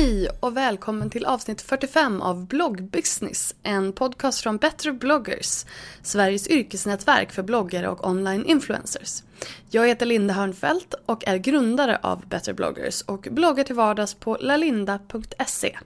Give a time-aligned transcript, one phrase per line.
[0.00, 5.64] Hej och välkommen till avsnitt 45 av Bloggbusiness, en podcast från Better bloggers,
[6.02, 9.22] Sveriges yrkesnätverk för bloggare och online influencers.
[9.70, 14.36] Jag heter Linda Hörnfeldt och är grundare av Better bloggers och bloggar till vardags på
[14.40, 15.78] lalinda.se.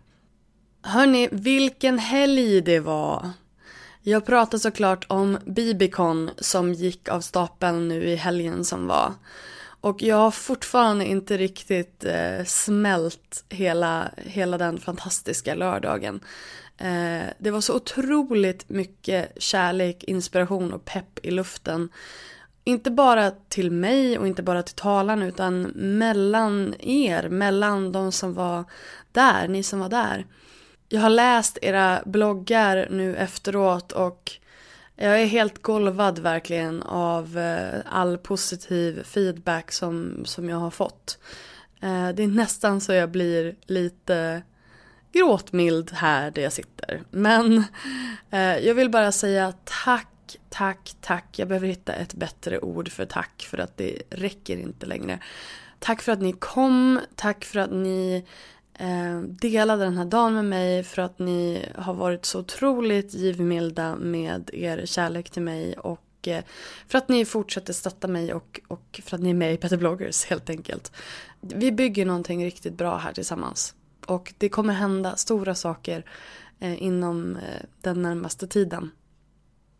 [0.82, 3.30] Hörni, vilken helg det var!
[4.02, 9.12] Jag pratar såklart om Bibicon som gick av stapeln nu i helgen som var.
[9.84, 16.20] Och jag har fortfarande inte riktigt eh, smält hela, hela den fantastiska lördagen.
[16.78, 21.88] Eh, det var så otroligt mycket kärlek, inspiration och pepp i luften.
[22.64, 28.34] Inte bara till mig och inte bara till talarna utan mellan er, mellan de som
[28.34, 28.64] var
[29.12, 30.26] där, ni som var där.
[30.88, 34.32] Jag har läst era bloggar nu efteråt och
[34.96, 41.18] jag är helt golvad verkligen av eh, all positiv feedback som, som jag har fått.
[41.80, 44.42] Eh, det är nästan så jag blir lite
[45.12, 47.02] gråtmild här där jag sitter.
[47.10, 47.64] Men
[48.30, 49.52] eh, jag vill bara säga
[49.84, 51.38] tack, tack, tack.
[51.38, 55.18] Jag behöver hitta ett bättre ord för tack för att det räcker inte längre.
[55.78, 58.24] Tack för att ni kom, tack för att ni
[58.78, 63.96] eh, delade den här dagen med mig för att ni har varit så otroligt givmilda
[63.96, 66.44] med er kärlek till mig och eh,
[66.88, 69.76] för att ni fortsätter stötta mig och, och för att ni är med i Petter
[69.76, 70.92] Bloggers helt enkelt.
[71.40, 73.74] Vi bygger någonting riktigt bra här tillsammans
[74.06, 76.04] och det kommer hända stora saker
[76.58, 78.90] eh, inom eh, den närmaste tiden.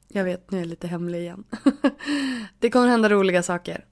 [0.08, 1.44] Jag vet, nu är jag lite hemlig igen.
[2.58, 3.84] det kommer hända roliga saker.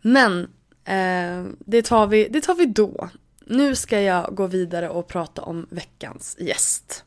[0.00, 0.40] Men
[0.84, 3.08] eh, det, tar vi, det tar vi då.
[3.46, 7.04] Nu ska jag gå vidare och prata om veckans gäst.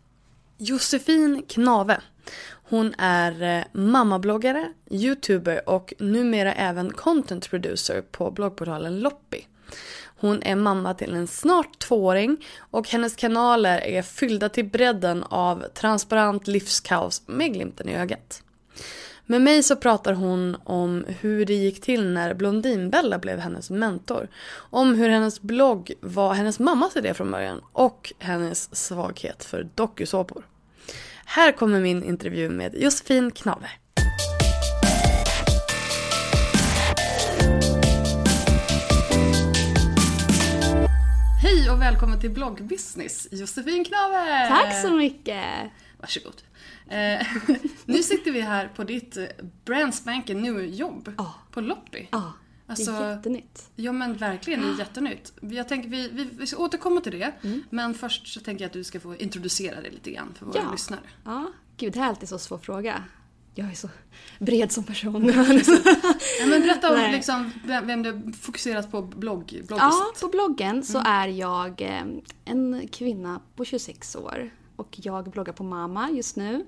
[0.57, 2.01] Josefin Knave.
[2.49, 9.47] Hon är eh, mammabloggare, youtuber och numera även content producer på bloggportalen Loppi.
[10.19, 15.63] Hon är mamma till en snart tvååring och hennes kanaler är fyllda till bredden av
[15.73, 18.43] transparent livskaos med glimten i ögat.
[19.29, 24.27] Med mig så pratar hon om hur det gick till när Blondinbella blev hennes mentor.
[24.55, 30.45] Om hur hennes blogg var hennes mammas idé från början och hennes svaghet för dokusåpor.
[31.25, 33.69] Här kommer min intervju med Josefin Knave.
[41.41, 44.47] Hej och välkommen till bloggbusiness, Josefin Knave!
[44.47, 45.71] Tack så mycket!
[45.99, 46.41] Varsågod.
[46.87, 47.27] Eh,
[47.85, 49.17] nu sitter vi här på ditt
[49.65, 51.33] brand spanking new jobb Ja.
[51.51, 52.07] på Loppi.
[52.11, 52.33] Ja,
[52.65, 53.69] det Alltså- är jättenytt.
[53.75, 55.33] Ja men verkligen, det är jättenytt.
[55.41, 57.31] Jag tänker vi, vi, vi ska återkomma till det.
[57.43, 57.63] Mm.
[57.69, 60.57] Men först så tänker jag att du ska få introducera dig lite grann för våra
[60.61, 60.71] Ja.
[60.71, 60.99] lyssnare.
[61.25, 63.03] Ja, gud det här är alltid så svår fråga.
[63.55, 63.89] Jag är så
[64.39, 65.25] bred som person.
[66.39, 69.69] Ja, men berätta om liksom, vem, du fokuserat på blogg, bloggiskt.
[69.69, 71.11] ja, på bloggen så Mm.
[71.11, 72.03] är jag eh,
[72.45, 76.65] en kvinna på 26 år och jag bloggar på Mama just nu.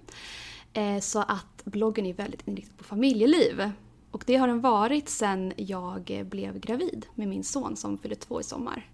[0.74, 3.72] Eh, så att bloggen är väldigt inriktad på familjeliv.
[4.12, 8.40] Och det har den varit sedan jag blev gravid med min son som fyller två
[8.40, 8.90] i sommar.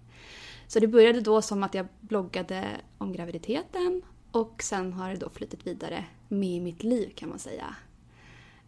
[0.68, 2.68] Så det började då som att jag bloggade
[2.98, 7.76] om graviditeten och sen har det då flyttat vidare med mitt liv kan man säga.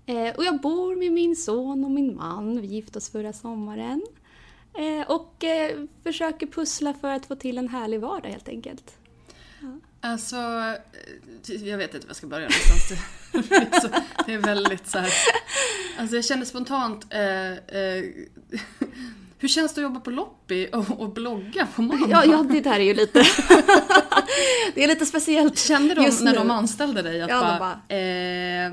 [0.07, 2.61] Eh, och jag bor med min son och min man.
[2.61, 4.03] Vi gifte oss förra sommaren.
[4.75, 5.45] Eh, och
[6.03, 8.98] försöker pussla för att få till en härlig vardag helt enkelt.
[10.01, 12.93] Alltså, eh, jag vet inte var jag ska börja någonstans.
[13.33, 13.89] Det är, så,
[14.27, 15.13] det är väldigt så här.
[15.99, 18.05] Alltså jag känner spontant, eh, eh,
[19.39, 22.07] hur känns det att jobba på Loppi och, och blogga på mamma?
[22.11, 23.23] Ja, ja, det där är ju lite...
[24.75, 26.39] det är lite speciellt Kände de när nu.
[26.39, 28.73] de anställde dig att Ja, bara, eh,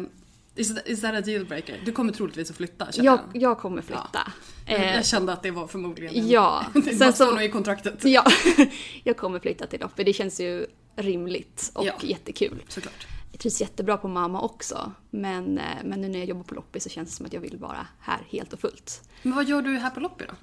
[0.55, 1.81] is, that, is that a deal breaker?
[1.85, 3.41] Du kommer troligtvis att flytta känner jag, jag.
[3.41, 4.09] jag kommer flytta.
[4.13, 4.31] Jag,
[4.67, 8.05] Eh, jag kände att det var förmodligen en, ja, det sen så- i kontraktet.
[8.05, 8.25] Ja,
[9.03, 10.03] jag kommer flytta till Loppi.
[10.03, 11.93] Det känns ju rimligt och Ja.
[12.01, 12.63] jättekul.
[12.67, 13.07] Såklart.
[13.31, 14.91] Jag trivs jättebra på mamma också.
[15.09, 17.41] Men, eh, men nu när jag jobbar på Loppi så känns det som att jag
[17.41, 19.09] vill vara här helt och fullt.
[19.21, 20.35] Men vad gör du här på Loppi då?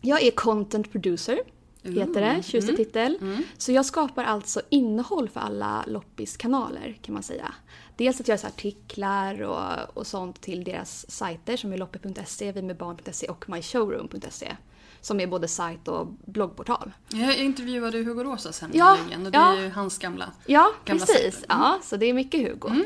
[0.00, 1.38] Jag är content producer,
[1.82, 3.18] heter det, tjusig titel.
[3.58, 7.54] Så jag skapar alltså innehåll för alla Loppis kanaler kan man säga.
[7.96, 13.26] Dels att jag gör artiklar och, och sånt till deras sajter som är loppi.se, vimedbarn.se
[13.28, 14.56] och myshowroom.se.
[15.02, 16.92] Som är både sajt och bloggportal.
[17.08, 19.56] Jag intervjuade Hugo Rosas här Ja, nyligen och det ja.
[19.56, 21.34] är ju hans gamla Ja, Gamla precis.
[21.34, 21.44] sätt.
[21.48, 22.68] Ja, så det är mycket Hugo.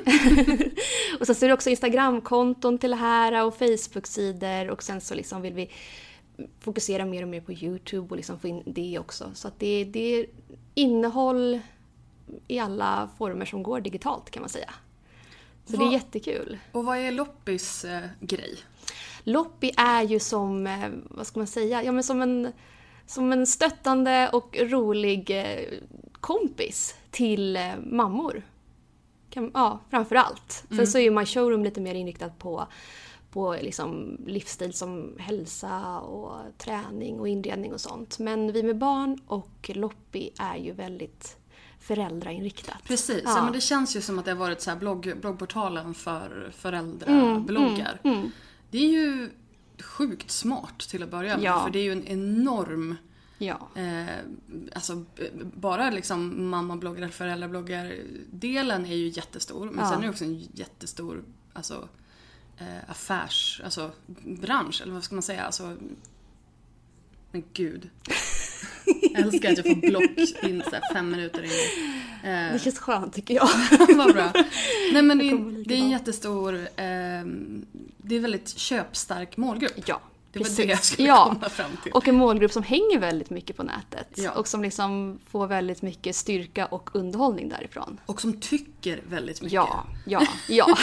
[1.20, 5.14] och sen så är det också Instagramkonton till det här och Facebook-sidor och sen så
[5.14, 5.70] liksom vill vi
[6.60, 9.30] fokusera mer och mer på YouTube och liksom få in det också.
[9.34, 10.26] Så att det, det är
[10.74, 11.60] innehåll
[12.48, 14.70] i alla former som går digitalt kan man säga.
[15.66, 16.58] Så det Vad- är jättekul.
[16.72, 18.58] Och vad är Loppis eh, grej?
[19.24, 22.52] Loppi är ju som, eh, vad ska man säga, ja men som en,
[23.06, 25.78] som en stöttande och rolig eh,
[26.12, 28.42] kompis till eh, mammor.
[29.30, 30.64] Kan, ja, framför allt.
[30.68, 32.66] Sen så är ju My Showroom lite mer inriktat på,
[33.30, 38.18] på liksom livsstil som hälsa och träning och inredning och sånt.
[38.18, 41.36] Men Vi med barn och Loppi är ju väldigt
[41.80, 42.84] föräldrainriktat.
[42.84, 43.36] Precis, ja.
[43.36, 43.44] Ja.
[43.44, 48.00] men det känns ju som att det har varit så blogg, bloggportalen för föräldrabloggar.
[48.04, 48.30] Mm,
[48.74, 49.30] Det är ju
[49.82, 51.64] sjukt smart till att börja med, Ja.
[51.64, 52.96] för det är ju en enorm
[53.38, 53.68] Ja.
[53.74, 54.06] Eh,
[54.74, 55.04] alltså
[55.56, 57.96] bara liksom mammabloggar eller föräldrabloggar
[58.30, 59.90] delen är ju jättestor men Ja.
[59.90, 61.22] sen är det också en jättestor
[61.52, 61.88] alltså,
[62.58, 63.90] eh, affärs, alltså
[64.24, 65.42] bransch eller vad ska man säga?
[65.44, 65.76] Alltså,
[67.30, 67.90] men gud.
[68.86, 71.50] Jag älskar att jag får block in så fem minuter in.
[72.30, 73.48] Eh, Det känns skönt tycker jag.
[73.96, 74.32] vad bra.
[74.92, 77.66] Nej men det är, det är en jättestor, ehm,
[77.96, 79.72] det är en väldigt köpstark målgrupp.
[79.86, 80.00] Ja,
[80.32, 80.56] Det var precis.
[80.56, 81.24] det jag skulle ja.
[81.34, 81.92] komma fram till.
[81.92, 84.08] Och en målgrupp som hänger väldigt mycket på nätet.
[84.14, 84.30] Ja.
[84.30, 88.00] Och som liksom får väldigt mycket styrka och underhållning därifrån.
[88.06, 89.52] Och som tycker väldigt mycket.
[89.54, 90.66] Ja, ja, ja.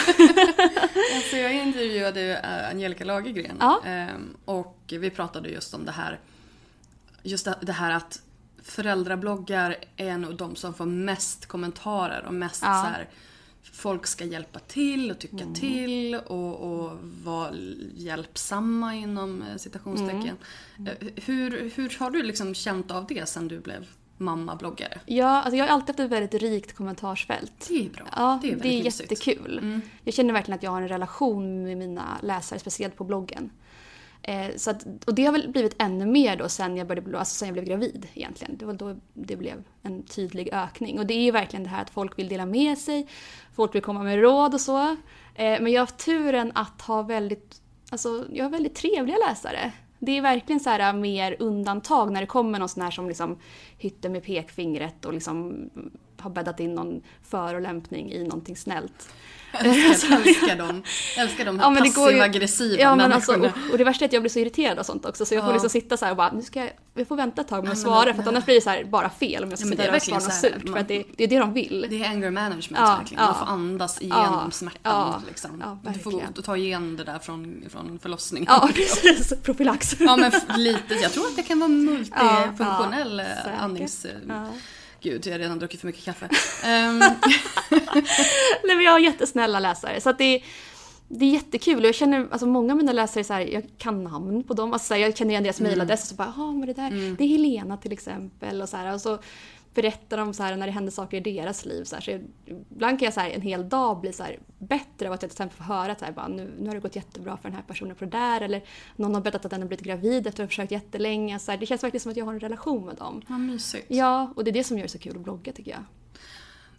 [1.14, 3.82] Alltså jag intervjuade eh, Angelica Lagergren Ja.
[3.86, 6.20] ehm, och vi pratade just om det här
[7.22, 8.22] Just det- här att
[8.62, 12.68] föräldrabloggar är nog de som får mest kommentarer och mest Ja.
[12.82, 13.08] så här
[13.72, 15.54] Folk ska hjälpa till och tycka Mm.
[15.54, 17.50] till och, och vara
[17.94, 20.36] hjälpsamma inom eh, citationstecken.
[20.78, 20.86] Mm.
[21.00, 23.86] Eh, Hur, hur har du liksom känt av det sen du blev
[24.18, 25.00] mamma-bloggare?
[25.06, 27.66] ja alltså jag har alltid haft ett väldigt rikt kommentarsfält.
[27.68, 28.06] Det är bra.
[28.16, 29.80] Ja, det är, det är, jättekul.
[30.04, 33.50] Jag känner verkligen att jag har en relation med mina läsare, speciellt på bloggen.
[34.22, 37.34] Eh, så att, och det har väl blivit ännu mer då sen jag, började, alltså
[37.34, 38.56] sen jag blev gravid egentligen.
[38.56, 40.98] Det var då det blev en tydlig ökning.
[40.98, 43.08] Och det är ju verkligen det här att folk vill dela med sig,
[43.54, 44.82] folk vill komma med råd och så.
[45.34, 49.72] Eh, men jag har haft turen att ha väldigt, alltså jag har väldigt trevliga läsare.
[49.98, 53.38] Det är verkligen så här mer undantag när det kommer någon sån här som liksom
[53.78, 55.70] hytter med pekfingret och liksom
[56.22, 59.08] har bäddat in någon förolämpning i någonting snällt.
[59.54, 60.82] Älskar, älskar dem.
[61.18, 63.64] Älskar de här Ja, passiv-aggressiva Ja, men alltså, människorna.
[63.66, 65.42] och, och det värsta är att jag blir så irriterad och sånt också så jag
[65.42, 65.52] får Ja.
[65.52, 67.72] liksom sitta så här och bara, nu ska jag, jag får vänta ett tag med
[67.72, 69.68] att men svara det- för att annars blir det så bara fel om jag ska
[69.68, 71.86] Ja, sitta och svara något surt man- för att det, det är det de vill.
[71.90, 73.24] Det är anger management Ja, verkligen.
[73.24, 73.46] Man ja.
[73.46, 74.80] får andas igenom Ja, smärtan.
[74.82, 75.60] ja, liksom.
[75.84, 78.46] ja, du får ta igen det där från, från förlossningen.
[78.50, 79.32] Ja, precis.
[79.42, 79.96] Profylax.
[80.00, 80.94] Ja, men lite.
[80.94, 84.06] Jag tror att det kan vara multifunktionell Ja, ja, ja, andnings...
[85.02, 86.28] Gud, jag har redan druckit för mycket kaffe.
[86.64, 86.98] Ehm,
[88.64, 90.00] Nej, men jag har jättesnälla läsare.
[90.00, 90.42] Så att det, är-
[91.08, 91.78] det är jättekul.
[91.82, 94.72] Och jag känner, alltså många av mina läsare, så här, jag kan namn på dem.
[94.72, 97.16] Alltså, så här, jag känner igen deras mejladress och så bara, ja men det där,
[97.18, 98.62] det är Helena till exempel.
[98.62, 99.18] Och så, här, och så
[99.74, 101.84] berättar de så här, när det händer saker i deras liv.
[101.84, 102.20] Så här, så jag,
[102.70, 104.24] ibland kan jag så här, en hel dag bli så
[104.58, 106.74] bättre av att jag till exempel får höra att så här, bara, nu, nu har
[106.74, 108.40] det gått jättebra för den här personen på det där.
[108.40, 108.62] Eller
[108.96, 111.38] någon har berättat att den har blivit gravid efter att ha försökt jättelänge.
[111.38, 113.22] Så det känns verkligen som att jag har en relation med dem.
[113.28, 113.86] Vad mysigt.
[113.88, 115.84] Ja, och det är det som gör det så kul att blogga tycker jag.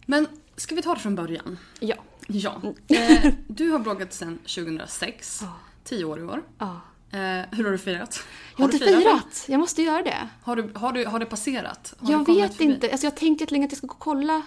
[0.06, 1.58] Men ska vi ta det från början?
[1.80, 1.96] Ja.
[2.26, 2.62] Ja.
[2.88, 5.42] Eh, du har bloggat sedan 2006.
[5.84, 6.42] Tio år i år.
[6.58, 6.80] ja.
[7.14, 8.24] Eh, hur har du firat?
[8.56, 9.44] Jag har inte firat.
[9.48, 10.28] Jag måste göra det.
[10.42, 11.94] Har, du, har, du, har det passerat?
[11.98, 12.90] Har jag vet inte.
[12.90, 14.42] Alltså jag har tänkt jättelänge att jag ska gå och kolla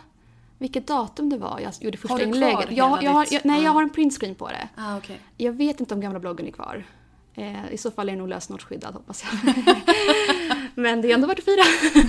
[0.58, 2.60] vilket datum det var jag gjorde första Har du kvar inlägget.
[2.70, 3.64] hela Jag, jag, har, jag, nej, Ja.
[3.64, 4.70] jag har en printscreen på det.
[4.76, 5.20] Ah, okej.
[5.38, 6.84] Jag vet inte om gamla bloggen är kvar.
[7.36, 9.54] Eh, I så fall är den nog lösenordsskyddad hoppas jag.
[10.76, 11.64] Men det är ändå värt att fira.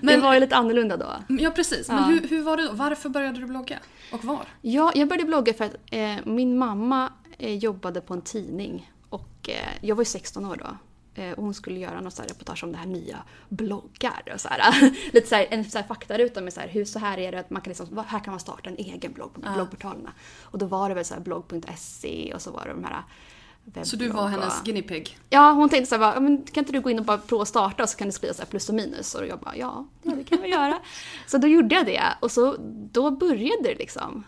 [0.00, 1.06] det Men- var ju lite annorlunda då.
[1.28, 1.88] Ja, precis.
[1.88, 2.04] Men Ja.
[2.04, 2.72] hur, hur var det då?
[2.72, 3.78] Varför började du blogga?
[4.12, 4.40] Och var?
[4.62, 8.90] Ja, jag började blogga för att eh, min mamma eh, jobbade på en tidning.
[9.08, 10.76] Och eh, jag var ju 16 år då.
[11.22, 14.22] Eh, och hon skulle göra något så här reportage om det här nya bloggar.
[14.34, 16.98] Och så här, lite så här, en så här faktaruta med så här, hur så
[16.98, 19.40] här är det att man kan liksom, här kan man starta en egen blogg på
[19.40, 20.12] bloggportalerna.
[20.42, 23.96] Och då var det väl så här blogg.se och så var det de här Så
[23.96, 25.18] du var hennes guinea pig?
[25.30, 27.42] Ja, hon tänkte så här, "Ja, men kan inte du gå in och bara prova
[27.42, 29.14] att starta och så kan du skriva så plus och minus.
[29.14, 30.78] Och jag bara, ja, ja det kan jag göra.
[31.26, 32.56] Så då gjorde jag det och så,
[32.92, 34.24] då började det liksom.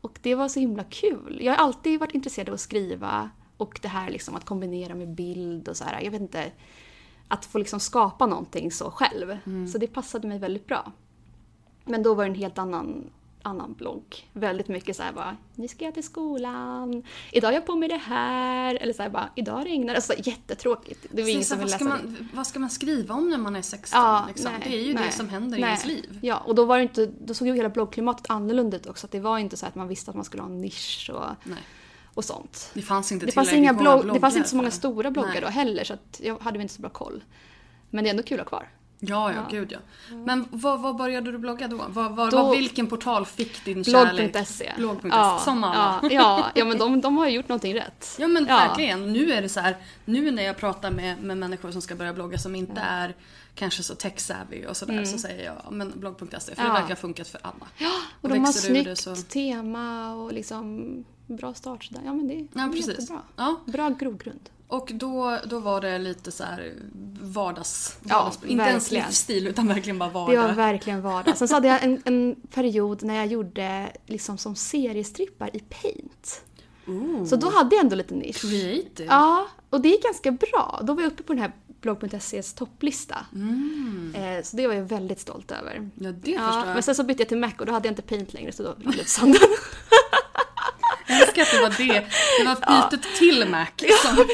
[0.00, 1.38] Och det var så himla kul.
[1.42, 5.08] Jag har alltid varit intresserad av att skriva och det här liksom att kombinera med
[5.08, 6.00] bild och så här.
[6.00, 6.52] Jag vet inte,
[7.28, 9.38] att få liksom skapa någonting så själv.
[9.72, 10.92] Så det passade mig väldigt bra.
[11.84, 13.10] Men då var det en helt annan,
[13.42, 14.28] annan blogg.
[14.32, 17.02] Väldigt mycket så här bara, nu ska jag till skolan,
[17.32, 19.96] idag är jag på med det här, eller så här bara, idag regnar det.
[19.96, 21.06] Alltså jättetråkigt.
[21.10, 21.84] Det var ingen som ska läsa det.
[21.84, 24.00] man, vad ska man skriva om när man är 16?
[24.00, 24.52] Ja, liksom?
[24.52, 25.68] nej, det är ju det nej, som händer i nej.
[25.68, 26.18] ens liv.
[26.22, 29.06] Ja, och då, var det inte, då såg ju hela bloggklimatet annorlunda ut också.
[29.06, 31.24] Att det var inte så att man visste att man skulle ha en nisch och,
[31.44, 31.58] Nej.
[32.14, 32.70] Och sånt.
[32.74, 35.30] Det fanns inte Det fanns, inga blogg, det bloggar fanns inte så många stora bloggar
[35.32, 35.40] Nej.
[35.40, 37.24] då heller så att jag hade inte så bra koll.
[37.90, 38.68] Men det är ändå kul att ha kvar.
[39.02, 39.78] Ja, ja, gud ja.
[40.14, 41.84] Men vad, vad började du blogga då?
[41.88, 44.32] Vad, vad, Då- vilken portal fick din kärlek?
[44.32, 44.72] Blogg.se.
[44.76, 45.08] Blogg.se.
[45.08, 46.00] Ja, Som alla.
[46.02, 48.16] ja, ja, ja, men de, de har ju gjort någonting rätt.
[48.18, 48.56] Ja men Ja.
[48.56, 49.12] verkligen.
[49.12, 52.12] Nu är det så här, nu när jag pratar med, med människor som ska börja
[52.12, 53.14] blogga som inte är
[53.54, 56.66] kanske så tech-savvy och sådär så säger jag ja, men blogg.se för det Mm.
[56.66, 56.72] Ja.
[56.72, 57.66] verkar ha funkat för alla.
[58.20, 61.04] Och de har det snyggt så- tema och liksom
[61.36, 62.02] bra start sådär.
[62.04, 62.88] Ja men det, det Ja, är precis.
[62.88, 63.22] jättebra.
[63.36, 63.60] Ja.
[63.66, 64.50] Bra grogrund.
[64.68, 66.72] Och då, då var det lite så här
[67.22, 67.96] vardags...
[68.08, 70.42] Ja, inte ens livsstil utan verkligen bara Det vardag.
[70.42, 71.36] var verkligen vardag.
[71.36, 76.42] Sen så hade jag en, en period när jag gjorde liksom som seriestrippar i paint.
[77.28, 78.40] Så då hade jag ändå lite nisch.
[78.40, 79.04] Creative.
[79.08, 80.80] Ja, och det gick ganska bra.
[80.84, 83.26] Då var jag uppe på den här blogg.ses topplista.
[84.14, 85.90] Eh, så det var jag väldigt stolt över.
[85.94, 86.74] Ja, det Ja, förstår jag.
[86.74, 88.62] men sen så bytte jag till Mac och då hade jag inte paint längre så
[88.62, 89.40] då rann det ut sanden.
[91.40, 92.06] Älskar att det var det.
[92.38, 93.66] Det var bytet till Mac.
[94.02, 94.26] Som, Men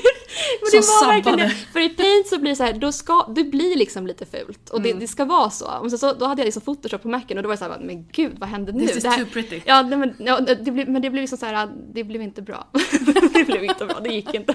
[0.72, 1.42] det som var sabbade.
[1.42, 1.50] det.
[1.72, 4.70] För i paint så blir det så här, då ska, det blir liksom lite fult.
[4.70, 5.00] Och det, Mm.
[5.00, 5.66] det ska vara så.
[5.80, 7.64] Och sen så, då hade jag liksom photoshop på Macen och då var det så
[7.64, 8.86] här, men gud vad hände nu?
[8.86, 9.60] This is Det här- too pretty.
[9.64, 12.42] Ja, nej, men, ja det blev, men det blev liksom så här, det blev inte
[12.42, 12.66] bra.
[13.34, 14.54] det blev inte bra, det gick inte.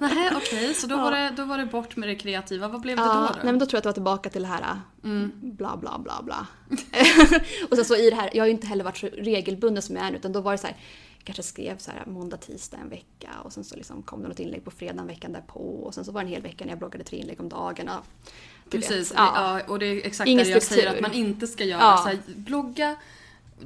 [0.00, 0.74] Nej, okej.
[0.74, 2.68] så då, var det, då var det bort med det kreativa.
[2.68, 3.08] Vad blev det då?
[3.08, 3.34] Ja, då?
[3.34, 4.64] nej, men då tror jag att jag var tillbaka till det här
[5.04, 5.32] Mm.
[5.34, 6.46] bla bla bla bla.
[7.70, 9.96] och sen så i det här, jag har ju inte heller varit så regelbunden som
[9.96, 10.76] jag är nu utan då var det så här,
[11.24, 14.40] kanske skrev så här måndag, tisdag en vecka och sen så liksom kom det något
[14.40, 16.78] inlägg på fredagen veckan därpå och sen så var det en hel vecka när jag
[16.78, 17.86] bloggade tre inlägg om dagen.
[17.86, 18.70] Vet.
[18.70, 19.58] Precis, Ja.
[19.58, 19.64] ja.
[19.72, 20.82] och det är exakt Ingen det jag struktur.
[20.82, 21.80] säger att man inte ska göra.
[21.80, 21.96] Ja.
[21.96, 22.96] Så här, blogga,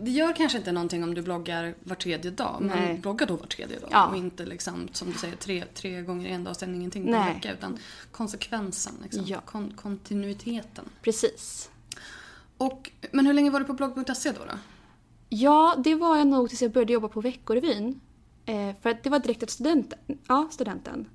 [0.00, 2.80] det gör kanske inte någonting om du bloggar var tredje dag, Nej.
[2.80, 3.88] men blogga då var tredje dag.
[3.92, 4.06] Ja.
[4.06, 7.06] Och inte liksom, som du säger, tre, tre gånger i en dag och sen ingenting
[7.06, 7.52] på en vecka.
[7.52, 7.78] Utan
[8.12, 9.24] konsekvensen, liksom.
[9.26, 9.40] Ja.
[9.44, 10.84] Kon- kontinuiteten.
[11.02, 11.70] Precis.
[12.58, 14.44] Och, men hur länge var du på blogg.se då?
[14.44, 14.58] då?
[15.28, 18.00] Ja, det var jag nog tills jag började jobba på Veckorevyn.
[18.46, 21.06] Eh, för att det var direkt efter studenten, ja, studenten.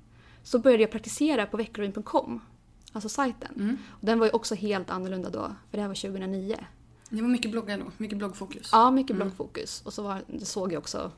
[0.42, 2.40] Så började jag praktisera på veckorevyn.com.
[2.92, 3.78] Alltså sajten.
[3.88, 6.56] Och den var ju också helt annorlunda då, för det här var 2009.
[7.08, 8.68] Det var mycket bloggar då, mycket bloggfokus.
[8.72, 9.82] Ja, mycket bloggfokus.
[9.84, 11.12] Och så var, det såg ju också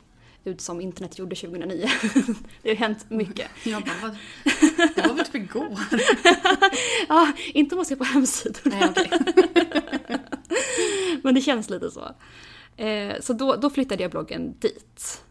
[0.44, 1.88] ut som internet gjorde 2009.
[2.62, 3.50] det har hänt mycket.
[3.64, 4.16] Jag bara?
[4.94, 5.78] Det var väl typ igår?
[7.08, 8.60] Ja, inte om man ser på hemsidor.
[8.64, 9.10] Nej, okej.
[11.22, 12.14] Men det känns lite så.
[12.76, 15.24] Eh, så då, då flyttade jag bloggen dit.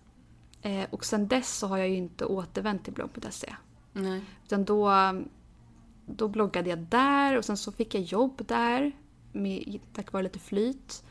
[0.62, 3.56] Eh, och sen dess så har jag ju inte återvänt till blogg.se.
[3.94, 4.22] Nej.
[4.46, 4.92] Utan då,
[6.06, 8.92] då bloggade jag där och sen så fick jag jobb där.
[9.32, 11.04] Med, tack vare lite flyt.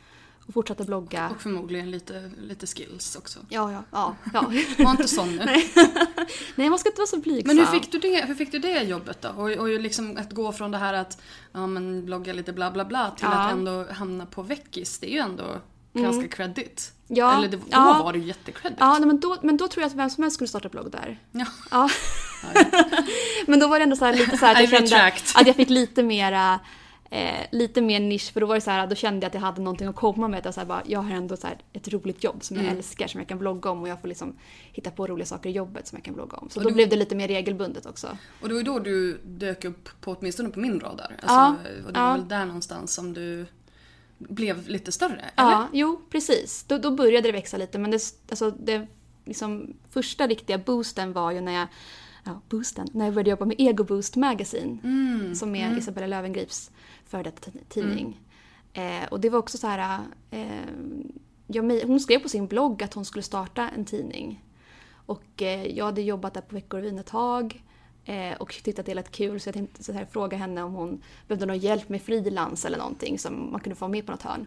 [0.46, 1.30] Och fortsatte blogga.
[1.30, 3.38] Och förmodligen lite, lite skills också.
[3.48, 4.16] Ja, ja, ja.
[4.32, 4.40] ja.
[4.84, 5.44] Var inte sån nu.
[6.56, 7.56] Nej, man ska inte vara så blygsam.
[7.56, 9.28] Men hur fick, du det, hur fick du det jobbet då?
[9.28, 11.22] Och, och liksom att gå från det här att
[11.52, 13.38] ja, men blogga lite bla bla bla till Ja.
[13.38, 14.98] att ändå hamna på Veckis.
[14.98, 15.44] Det är ju ändå
[15.92, 16.92] ganska credit.
[17.08, 18.00] Ja, Eller det, då ja.
[18.04, 18.78] var det ju jättecredit.
[18.80, 20.90] Ja, nej, men, då, men då tror jag att vem som helst skulle starta blogg
[20.90, 21.18] där.
[21.32, 21.46] Ja.
[21.70, 21.88] Ja.
[23.46, 25.56] men då var det ändå så här, lite så här att jag kände att jag
[25.56, 26.60] fick lite mera
[27.12, 29.40] Eh, lite mer nisch, för då var det så här, då kände jag att jag
[29.40, 30.38] hade någonting att komma med.
[30.38, 32.64] Att jag, så här, bara, jag har ändå så här, ett roligt jobb som jag
[32.64, 32.76] Mm.
[32.76, 34.36] älskar, som jag kan blogga om och jag får liksom
[34.72, 36.50] hitta på roliga saker i jobbet som jag kan blogga om.
[36.50, 38.18] Så Och då du- blev det lite mer regelbundet också.
[38.40, 41.16] Och det var ju då du dök upp på åtminstone på min radar.
[41.22, 41.54] Alltså, Ja,
[41.86, 42.12] Och det var ja.
[42.12, 43.46] väl där någonstans som du
[44.28, 45.30] blev lite större?
[45.36, 45.66] Ja, Eller?
[45.72, 46.64] jo precis.
[46.64, 48.86] Då, då började det växa lite men det, alltså, det
[49.24, 51.66] liksom, första riktiga boosten var ju när jag
[52.24, 52.88] Ja, boosten.
[52.92, 54.78] När jag började jobba med Ego Boost Magazine.
[54.84, 56.70] Mm, Som är Isabella Lövengrips
[57.06, 58.20] före detta tidning.
[58.72, 59.98] Eh, och det var också så här...
[60.30, 60.46] Eh,
[61.46, 64.44] jag, hon skrev på sin blogg att hon skulle starta en tidning.
[65.06, 67.62] Och eh, jag hade jobbat där på Veckorevyn ett tag
[68.04, 70.74] eh, och tyckte att det lät kul så jag tänkte så här, fråga henne om
[70.74, 74.22] hon behövde någon hjälp med frilans eller någonting som man kunde få med på något
[74.22, 74.46] hörn.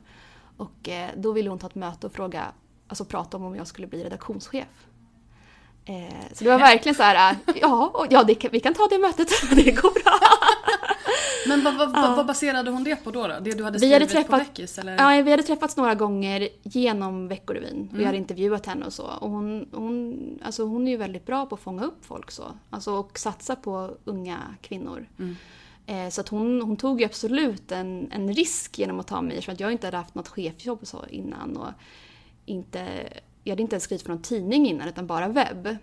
[0.58, 2.46] Och eh, då ville hon ta ett möte och fråga,
[2.88, 4.88] alltså prata om om jag skulle bli redaktionschef.
[5.86, 9.30] Eh, så det var verkligen så här, ja, ja det, vi kan ta det mötet,
[9.56, 10.20] det går bra.
[11.48, 12.14] Men vad, vad, ja.
[12.16, 13.28] vad, baserade hon det på då?
[13.28, 13.40] då?
[13.42, 14.80] Det du hade skrivit vi hade träffat, på Veckis?
[14.80, 15.16] Eller?
[15.16, 17.76] Ja, vi hade träffats några gånger genom Veckorevyn.
[17.76, 17.88] Mm.
[17.92, 19.04] Vi hade intervjuat henne och så.
[19.04, 22.44] Och hon, hon, alltså hon är ju väldigt bra på att fånga upp folk så.
[22.70, 25.08] Alltså, och satsa på unga kvinnor.
[25.20, 25.36] Mm.
[25.86, 29.42] Eh, så att hon, hon tog ju absolut en, en risk genom att ta mig
[29.42, 31.58] för att jag inte hade haft något chefjobb och så innan.
[31.58, 31.72] Och
[32.46, 33.10] inte,
[33.44, 35.78] jag hade inte ens skrivit för någon tidning innan utan bara webb.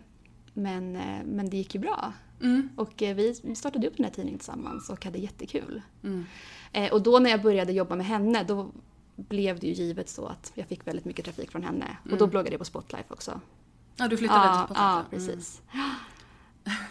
[0.53, 2.13] Men, eh, men det gick ju bra.
[2.41, 2.69] Mm.
[2.77, 5.83] Och eh, vi startade upp den här tidningen tillsammans och hade jättekul.
[6.03, 6.25] Mm.
[6.73, 8.71] Eh, och då när jag började jobba med henne då
[9.17, 11.85] blev det ju givet så att jag fick väldigt mycket trafik från henne.
[11.85, 11.99] Mm.
[12.13, 12.31] Och då mm.
[12.31, 13.41] bloggade jag på Spotlife också.
[13.97, 14.83] Ja, du flyttade ja, till Spotlife?
[14.83, 15.63] Ja, precis.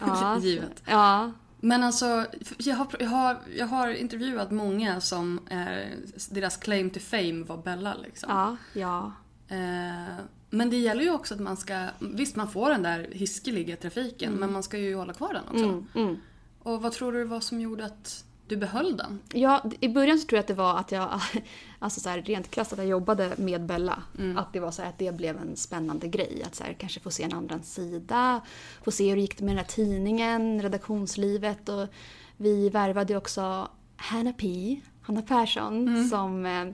[0.00, 0.82] ja, givet.
[0.86, 1.32] Ja.
[1.60, 2.26] Men alltså,
[2.58, 5.96] jag har, jag, har, jag har intervjuat många som är,
[6.30, 8.30] deras claim to fame var Bella liksom.
[8.30, 9.12] Ja, ja.
[9.56, 13.76] Eh, men det gäller ju också att man ska, visst man får den där hiskeliga
[13.76, 14.40] trafiken mm.
[14.40, 15.64] men man ska ju hålla kvar den också.
[15.64, 16.16] Mm, mm.
[16.62, 19.20] Och vad tror du var som gjorde att du behöll den?
[19.32, 21.20] Ja, i början så tror jag att det var att jag,
[21.78, 24.02] alltså så här, rent krasst att jag jobbade med Bella.
[24.18, 24.38] Mm.
[24.38, 26.42] Att det var så här, att det blev en spännande grej.
[26.46, 28.40] Att så här, kanske få se en andra sida,
[28.82, 31.88] få se hur det gick med den här tidningen, redaktionslivet och
[32.36, 36.08] vi värvade också Hanna P, Hanna Persson, mm.
[36.08, 36.66] som, eh,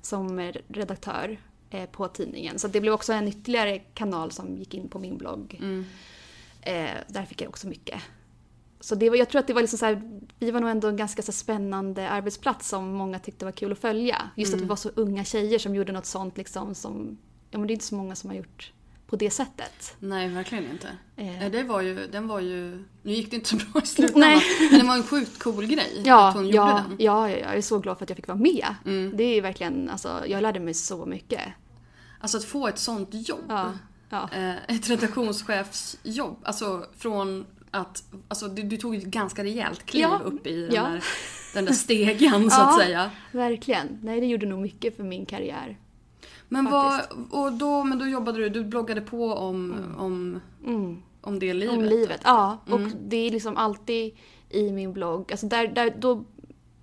[0.00, 1.38] som redaktör
[1.72, 2.58] eh, på tidningen.
[2.58, 5.58] Så det blev också en ytterligare kanal som gick in på min blogg.
[5.60, 5.84] Mm.
[6.60, 8.02] Eh, där fick jag också mycket.
[8.80, 10.88] Så det var, jag tror att det var liksom så här, vi var nog ändå
[10.88, 14.30] en ganska så spännande arbetsplats som många tyckte var kul att följa.
[14.36, 14.58] Just mm.
[14.58, 17.18] att vi var så unga tjejer som gjorde något sånt liksom som,
[17.50, 18.72] ja men det är inte så många som har gjort
[19.12, 19.96] på det sättet.
[19.98, 20.88] Nej, verkligen inte.
[21.16, 21.50] Eh.
[21.50, 24.80] Det var ju, den var ju, nu gick det inte så bra i slutändan, men
[24.80, 26.96] det var en sjukt cool grej ja, att hon ja, gjorde den.
[26.98, 28.74] Ja, jag är så glad för att jag fick vara med.
[28.84, 29.16] Mm.
[29.16, 31.40] Det är verkligen, alltså, jag lärde mig så mycket.
[32.22, 33.44] Alltså att få ett sånt jobb.
[33.48, 33.72] Ja,
[34.10, 34.28] ja.
[34.32, 36.36] Eh, ett redaktionschefsjobb.
[36.42, 40.84] Alltså från att, alltså du, du tog ett ganska rejält kliv ja, upp i den,
[40.84, 41.04] där,
[41.54, 43.10] den där stegen så att säga.
[43.32, 43.98] Verkligen.
[44.02, 45.78] Nej, det gjorde nog mycket för min karriär.
[46.48, 49.98] Men, vad, och då, men då jobbade du, du bloggade på om, mm.
[49.98, 51.02] om, mm.
[51.20, 51.76] om det livet?
[51.76, 52.58] Om livet, ja.
[52.66, 52.92] Och mm.
[53.08, 54.14] det är liksom alltid
[54.50, 55.32] i min blogg.
[55.32, 56.24] Alltså där, där, då,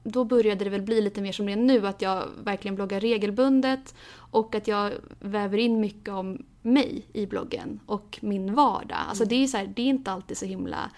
[0.03, 2.99] då började det väl bli lite mer som det är nu, att jag verkligen bloggar
[2.99, 8.97] regelbundet och att jag väver in mycket om mig i bloggen och min vardag.
[9.07, 9.29] Alltså mm.
[9.29, 10.91] det, är så här, det är inte alltid så himla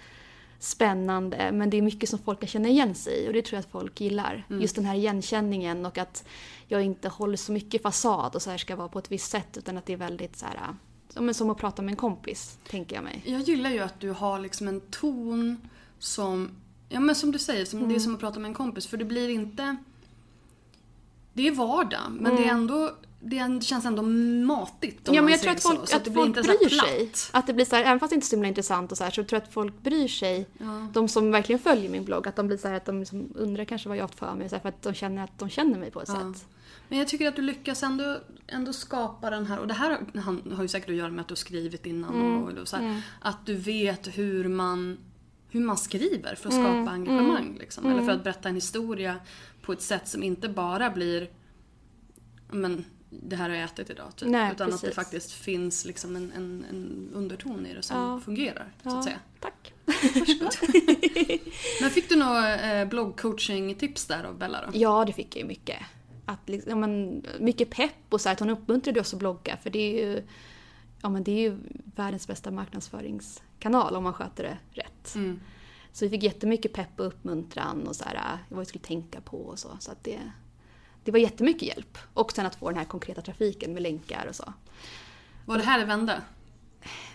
[0.60, 3.58] spännande men det är mycket som folk kan känna igen sig i och det tror
[3.58, 4.46] jag att folk gillar.
[4.50, 4.62] Mm.
[4.62, 6.28] Just den här igenkänningen och att
[6.68, 9.58] jag inte håller så mycket fasad och så här ska vara på ett visst sätt
[9.58, 10.76] utan att det är väldigt så här,
[11.20, 13.24] men som att prata med en kompis, tänker jag mig.
[13.26, 15.68] Jag gillar ju att du har liksom en ton
[16.00, 16.50] som,
[16.92, 17.90] ja men som du säger, som, mm.
[17.90, 18.04] det är mm.
[18.04, 19.76] som att prata med en kompis för det blir inte
[21.34, 22.36] det är vardag men mm.
[22.36, 22.92] det är ändå
[23.24, 26.34] det känns ändå matigt om Ja men jag tror att folk, så, att att folk
[26.34, 27.12] bryr sig.
[27.32, 29.04] Att det blir så här, även fast det inte är så himla intressant och så
[29.04, 30.48] här, så tror jag att folk bryr sig.
[30.58, 30.88] Ja.
[30.94, 33.66] De som verkligen följer min blogg, att de blir så här, att de liksom undrar
[33.66, 34.50] kanske vad jag har haft för mig.
[34.50, 36.34] Så här, för att de känner att de känner mig på ett ja.
[36.34, 36.46] sätt.
[36.90, 40.00] Men jag tycker att du lyckas ändå, ändå skapa den här, och det här
[40.56, 42.44] har ju säkert att göra med att du har skrivit innan mm.
[42.44, 43.02] och, och så mm.
[43.20, 44.98] Att du vet hur man,
[45.52, 46.88] hur man skriver för att skapa mm.
[46.88, 47.46] engagemang.
[47.46, 47.58] Mm.
[47.58, 48.18] Liksom, eller för mm.
[48.18, 49.16] att berätta en historia
[49.62, 51.30] på ett sätt som inte bara blir
[52.52, 54.16] men, det här har jag ätit idag.
[54.16, 54.30] Typ.
[54.30, 54.84] Nej, Utan precis.
[54.84, 58.20] att det faktiskt finns liksom en, en, en underton i det som ja.
[58.20, 58.74] fungerar.
[58.84, 59.20] Så att säga.
[59.40, 59.74] Tack.
[59.86, 60.56] Varsågod.
[61.82, 64.72] Men fick du några eh, bloggcoaching-tips där av Bella då?
[64.74, 65.78] Ja, det fick jag ju mycket.
[66.26, 69.70] Att, liksom, men, mycket pepp och så här, att hon uppmuntrade oss att blogga för
[69.70, 70.24] det är ju,
[71.02, 71.58] ja, men det är ju
[71.96, 72.52] världens bästa
[73.70, 75.16] marknadsföringskanal om man sköter det rätt.
[75.16, 75.40] Mm.
[75.94, 79.38] Så vi fick jättemycket pepp och uppmuntran och så här, vad vi skulle tänka på
[79.38, 79.78] och så.
[79.80, 80.20] så att det,
[81.04, 81.98] det var jättemycket hjälp.
[82.14, 84.54] Och sen att få den här konkreta trafiken med länkar och så.
[85.46, 86.22] Var det här det vände?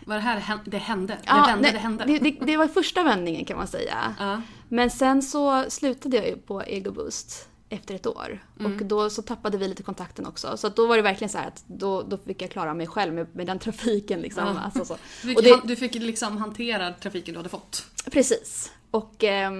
[0.06, 1.18] Var det här det hände?
[1.24, 2.04] Ja, det vände, nej, det hände?
[2.04, 4.14] Det, det, det, var första vändningen kan man säga.
[4.18, 4.42] Ja.
[4.68, 8.44] Men sen så slutade jag ju på Egoboost efter ett år.
[8.60, 8.72] Mm.
[8.72, 10.56] Och då så tappade vi lite kontakten också.
[10.56, 13.26] Så då var det verkligen så att då, då fick jag klara mig själv med,
[13.36, 14.20] med den trafiken.
[14.20, 14.44] Liksom.
[14.46, 14.60] Ja.
[14.60, 14.96] Alltså så.
[15.22, 17.86] Du, fick, det, du fick liksom hantera trafiken du hade fått?
[18.12, 18.72] Precis.
[18.90, 19.52] Och eh,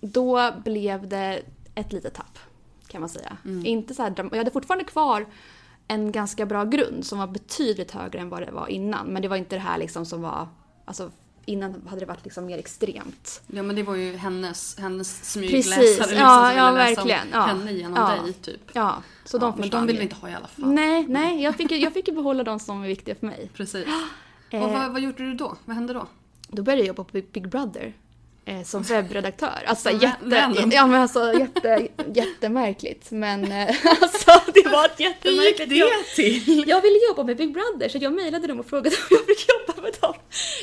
[0.00, 1.42] då blev det
[1.74, 2.38] ett litet tapp
[2.88, 3.36] kan man säga.
[3.44, 3.66] Mm.
[3.66, 5.26] Inte så här, jag hade fortfarande kvar
[5.88, 9.06] en ganska bra grund som var betydligt högre än vad det var innan.
[9.06, 10.48] Men det var inte det här liksom som var
[10.84, 11.10] alltså,
[11.46, 13.42] innan hade det varit liksom mer extremt.
[13.46, 17.02] Ja men det var ju hennes, hennes Precis, smygläsare liksom, ja, som ja ville läsa
[17.02, 17.28] om verkligen.
[17.32, 17.46] Ja.
[17.46, 18.22] henne genom ja.
[18.22, 18.70] dig typ.
[18.72, 20.72] Ja, så de Ja, men de vill vi inte ha i alla fall.
[20.72, 23.50] Nej, nej, jag fick, jag fick ju behålla de som är viktiga för mig.
[23.54, 23.86] Precis.
[24.50, 24.62] Eh.
[24.62, 25.56] Och vad, vad gjorde du då?
[25.64, 26.06] Vad hände då?
[26.48, 27.92] Då började jag jobba på Big Brother.
[28.48, 29.62] Eh, som webbredaktör.
[29.66, 33.10] Alltså jätte, ja, men alltså, jätte, jättemärkligt.
[33.10, 33.68] Men eh,
[34.02, 35.90] alltså det var ett jättemärkligt jobb.
[36.16, 36.64] till?
[36.66, 39.46] Jag ville jobba med Big Brother så jag mejlade dem och frågade om jag fick
[39.48, 40.14] jobba med dem.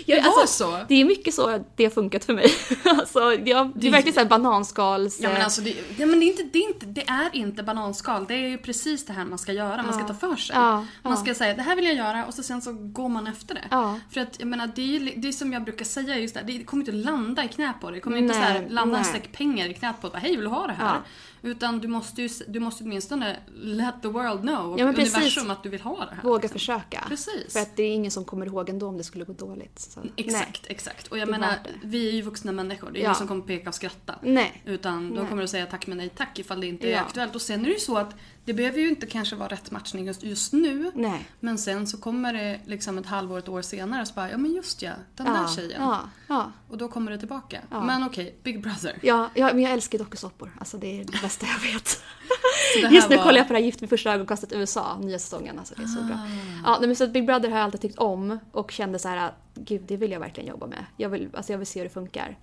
[0.06, 0.80] Jag, Det var så?
[0.88, 2.54] Det är mycket så det har funkat för mig.
[2.86, 5.20] Alltså, jag, det är verkligen såhär bananskals...
[5.22, 7.30] Ja men eh, alltså det, ja, men det, är inte, det, är inte, det är
[7.36, 8.26] inte bananskal.
[8.28, 9.84] Det är ju precis det här man ska göra.
[9.84, 10.56] Man ska ta för sig.
[10.56, 13.28] Ja, Man ska säga det här vill jag göra och så sen så går man
[13.28, 13.98] efter det.
[14.14, 16.64] För att jag menar det är det är som jag brukar säga just det, det
[16.64, 17.98] kommer inte att landa i knät på dig.
[17.98, 19.12] Det kommer inte så Nej, här, landa en nej.
[19.12, 20.22] säck pengar i knät på dig.
[20.22, 20.86] Hej vill du ha det här?
[20.96, 21.02] Ja.
[21.46, 25.16] Utan du måste ju du måste åtminstone let the world know, Ja, men precis.
[25.16, 26.24] universum att du vill ha det här.
[26.24, 26.60] Våga liksom.
[26.60, 27.04] försöka.
[27.08, 27.54] Precis.
[27.54, 29.80] För att det är ingen som kommer ihåg ändå om det skulle gå dåligt.
[29.80, 31.08] Så, Exakt, exakt.
[31.08, 32.92] Och jag menar, vi är ju vuxna människor.
[32.92, 33.06] Det är Ja.
[33.08, 34.16] ingen som kommer peka och skratta.
[34.22, 34.62] Nej.
[34.66, 35.30] Utan de Nej.
[35.30, 37.00] kommer att säga tack men nej tack ifall det inte är Ja.
[37.02, 37.36] aktuellt.
[37.36, 40.06] Och sen är det ju så att det behöver ju inte kanske vara rätt matchning
[40.06, 40.92] just, just nu.
[40.96, 41.26] Nej.
[41.40, 44.54] Men sen så kommer det liksom ett halvår, ett år senare så bara, ja men
[44.54, 45.82] just ja, den Ja, där tjejen.
[45.82, 46.52] Ja, ja.
[46.70, 47.62] Och då kommer det tillbaka.
[47.70, 48.98] Men okej, Big Brother.
[49.02, 50.52] Ja, ja, men jag älskar dokusåpor.
[50.60, 52.02] Alltså det är det bästa jag vet.
[52.94, 55.60] Just nu var- kollar jag på det här Gift vid första ögonkastet USA, nya säsongen.
[55.60, 56.04] Alltså det är så Ah.
[56.04, 56.18] bra.
[56.64, 59.34] Ja, men så Big Brother har jag alltid tyckt om och kände så här att
[59.56, 60.86] gud, det vill jag verkligen jobba med.
[60.98, 62.38] Jag vill, alltså jag vill se hur det funkar.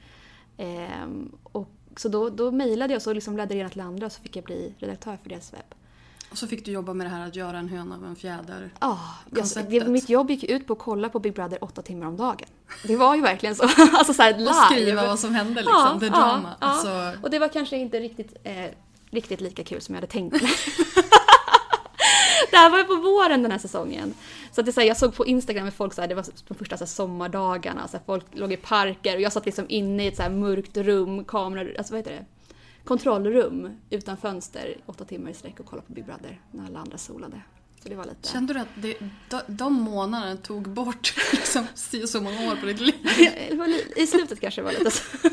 [0.57, 4.13] Ehm, och så då, då mejlade jag så liksom ledde det ena till andra och
[4.13, 5.75] så fick jag bli redaktör för deras webb.
[6.31, 8.71] Och så fick du jobba med det här att göra en höna av en fjäder.
[8.81, 8.99] Ja,
[9.69, 12.49] det, mitt jobb gick ut på att kolla på Big Brother åtta timmar om dagen.
[12.85, 13.63] Det var ju verkligen så.
[13.93, 14.51] alltså så här live.
[14.51, 16.55] Och skriva vad som hände liksom, the drama.
[16.61, 18.65] Ja, Alltså, Och det var kanske inte riktigt, eh,
[19.11, 20.51] riktigt lika kul som jag hade tänkt mig.
[22.51, 24.15] det här var ju på våren den här säsongen.
[24.53, 26.27] Så att det så här, jag såg på Instagram med folk så här, det var
[26.49, 29.65] de första så här, sommardagarna, så här, folk låg i parker och jag satt liksom
[29.69, 32.25] inne i ett så mörkt rum, kameror, alltså vad heter det?
[32.85, 36.99] Kontrollrum utan fönster åtta timmar i sträck och kollade på Big Brother när alla andra
[36.99, 37.43] solade.
[37.83, 38.29] Så det var lite...
[38.29, 38.97] kände du att det,
[39.29, 42.95] de, de månaderna tog bort liksom, si så många år på ditt liv?
[43.97, 45.03] I slutet kanske det var lite så.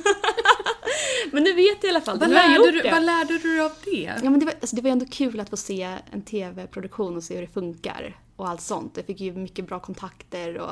[1.32, 2.20] Men nu vet jag i alla fall.
[2.20, 2.92] Vad lärde, du, det.
[2.92, 4.14] vad lärde du dig av det?
[4.24, 7.24] Ja, men det, var, alltså, det var ändå kul att få se en tv-produktion och
[7.24, 8.98] se hur det funkar och allt sånt.
[8.98, 10.70] Jag fick ju mycket bra kontakter och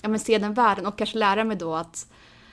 [0.00, 2.12] ja, men se den världen och kanske lära mig då att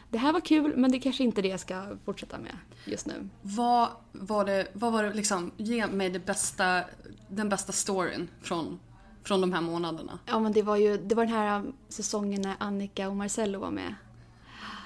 [0.09, 3.05] det här var kul men det är kanske inte det jag ska fortsätta med just
[3.05, 3.29] nu.
[3.41, 6.83] Vad var det, vad var det liksom, ge mig det bästa,
[7.29, 8.79] den bästa storyn från,
[9.23, 10.19] från de här månaderna.
[10.25, 13.71] Ja men det var ju det var den här säsongen när Annika och Marcello var
[13.71, 13.95] med.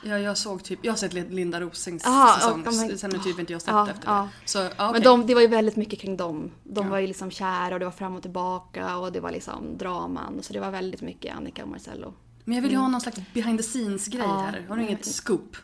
[0.03, 3.19] Ja, jag såg typ, jag har sett Linda Rosings Aha, säsong, ja, men- sen har
[3.23, 4.29] typ inte jag sett Ja, efter ja.
[4.43, 4.49] det.
[4.49, 4.91] Så, okej.
[4.91, 6.51] Men de, det var ju väldigt mycket kring dem.
[6.63, 6.91] De Ja.
[6.91, 10.39] var ju liksom kära och det var fram och tillbaka och det var liksom draman.
[10.43, 12.13] Så det var väldigt mycket Annika och Marcello.
[12.43, 14.37] Men jag vill ju ha någon slags behind the scenes grej Ja.
[14.39, 14.65] här.
[14.69, 15.57] Har du inget scoop?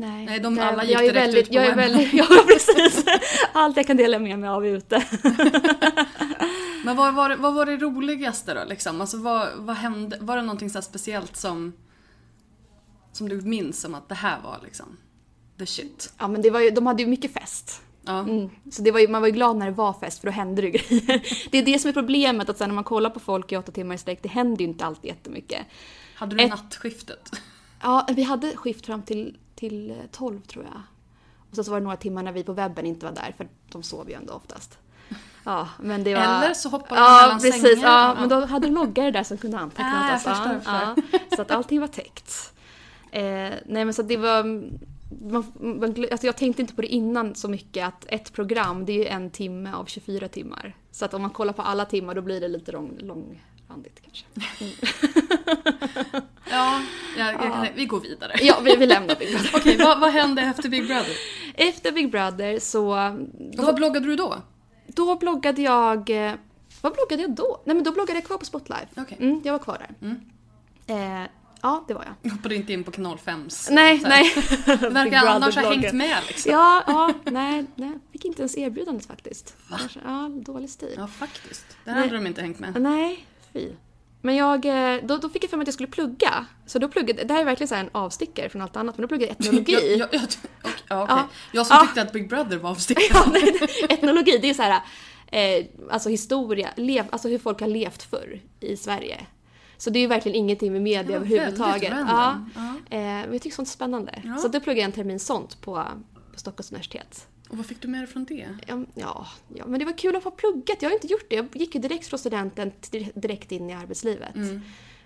[0.00, 2.26] Nej, Nej, de alla gick jag är direkt väldigt, ut på jag är väldigt, Ja,
[2.46, 3.04] precis.
[3.52, 5.04] Allt jag kan dela med mig av är ute.
[6.84, 9.00] Men vad var, det- vad var det roligaste då liksom?
[9.00, 10.18] Alltså vad, vad hände?
[10.20, 11.72] Var det någonting så speciellt som,
[13.12, 14.96] som du minns som att det här var liksom
[15.58, 16.12] the shit?
[16.18, 17.82] Ja, men det var ju, de hade ju mycket fest.
[18.02, 18.18] Ja.
[18.20, 18.50] Mm.
[18.70, 20.62] Så det var ju, man var ju glad när det var fest för då hände
[20.62, 21.22] det grejer.
[21.50, 23.72] Det är det som är problemet, att sen när man kollar på folk i åtta
[23.72, 25.66] timmar i sträck, det händer ju inte alltid jättemycket.
[26.18, 27.30] Hade du Ett- nattskiftet?
[27.82, 30.82] Ja, vi hade skift fram till, till 12 tror jag.
[31.50, 33.48] Och sen så var det några timmar när vi på webben inte var där, för
[33.72, 34.78] de sov ju ändå oftast.
[35.44, 36.22] Ja, men det var...
[36.22, 37.88] Eller så hoppade de ja, mellan precis, sängar.
[37.88, 40.96] Ja, men då hade de loggare där som kunde anteckna Ah, jag förstår, ja,
[41.36, 42.52] så att allting var täckt.
[43.10, 43.22] Eh,
[43.66, 44.44] nej men så det var...
[45.30, 48.92] Man, man, alltså jag tänkte inte på det innan så mycket att ett program det
[48.92, 50.76] är ju en timme av 24 timmar.
[50.90, 54.24] Så att om man kollar på alla timmar då blir det lite lång, långrandigt kanske.
[54.60, 56.24] Mm.
[56.50, 56.82] Ja,
[57.16, 58.32] jag, jag kan, vi går vidare.
[58.40, 59.50] Ja, vi, vi lämnar Big Brother.
[59.54, 61.16] Okej, vad, vad hände efter Big Brother?
[61.54, 62.88] Efter Big Brother så...
[63.58, 64.42] Och vad bloggade du då?
[64.86, 66.10] Då bloggade jag...
[66.10, 66.32] eh,
[66.80, 67.62] Vad bloggade jag då?
[67.64, 68.86] Nej men då bloggade jag kvar på Spotlife.
[68.96, 69.16] Okej.
[69.20, 70.16] Mm, jag var kvar där.
[71.22, 71.26] Eh,
[71.62, 72.30] ja, det var jag.
[72.30, 73.68] Hoppade inte in på kanal 5s.
[73.70, 74.32] Nej, så nej.
[74.90, 76.52] Verkar annars ha hängt med liksom.
[76.52, 77.92] Ja, ja, nej, nej.
[78.12, 79.56] Fick inte ens erbjudandet faktiskt.
[79.68, 80.94] Kanske, ja, dålig stil.
[80.96, 81.66] Ja, faktiskt.
[81.84, 82.82] Där hade de inte hängt med.
[82.82, 83.26] Nej,
[83.60, 83.68] fy.
[84.22, 86.46] Men jag, eh, då, då fick jag för mig att jag skulle plugga.
[86.66, 89.08] Så då pluggade, det här är verkligen så en avstickare från allt annat, men då
[89.08, 89.96] pluggade jag etnologi.
[89.98, 90.22] Jag, jag, jag,
[90.88, 91.16] ja, okej.
[91.16, 91.28] Ja.
[91.52, 91.86] jag som Ja.
[91.86, 93.08] tyckte att Big Brother var avstickaren.
[93.14, 94.80] Ja, nej, etnologi, det är så här,
[95.26, 99.26] eh, alltså historia, lev, alltså hur folk har levt förr i Sverige.
[99.76, 101.92] Så det är ju verkligen ingenting med media överhuvudtaget.
[102.08, 102.46] Ja.
[102.54, 102.96] Ja.
[102.96, 104.22] eh, men jag tycker sånt är spännande.
[104.24, 104.36] Ja.
[104.36, 105.84] Så då pluggade jag en termin sånt på,
[106.32, 107.26] på Stockholms universitet.
[107.48, 108.48] Och vad fick du med dig från det?
[108.94, 110.82] Ja, ja, men det var kul att få pluggat.
[110.82, 111.36] Jag har inte gjort det.
[111.36, 112.72] Jag gick ju direkt från studenten
[113.14, 114.34] direkt in i arbetslivet.
[114.34, 114.60] Mm.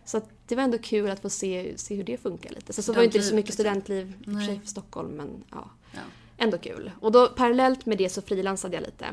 [0.05, 2.72] Så det var ändå kul att få se, se hur det funkar lite.
[2.72, 5.70] Så, så var det inte så mycket studentliv i för sig för Stockholm men ja.
[5.92, 6.00] Ja.
[6.37, 6.90] Ändå kul.
[7.00, 9.07] Och då parallellt med det så frilansade jag lite.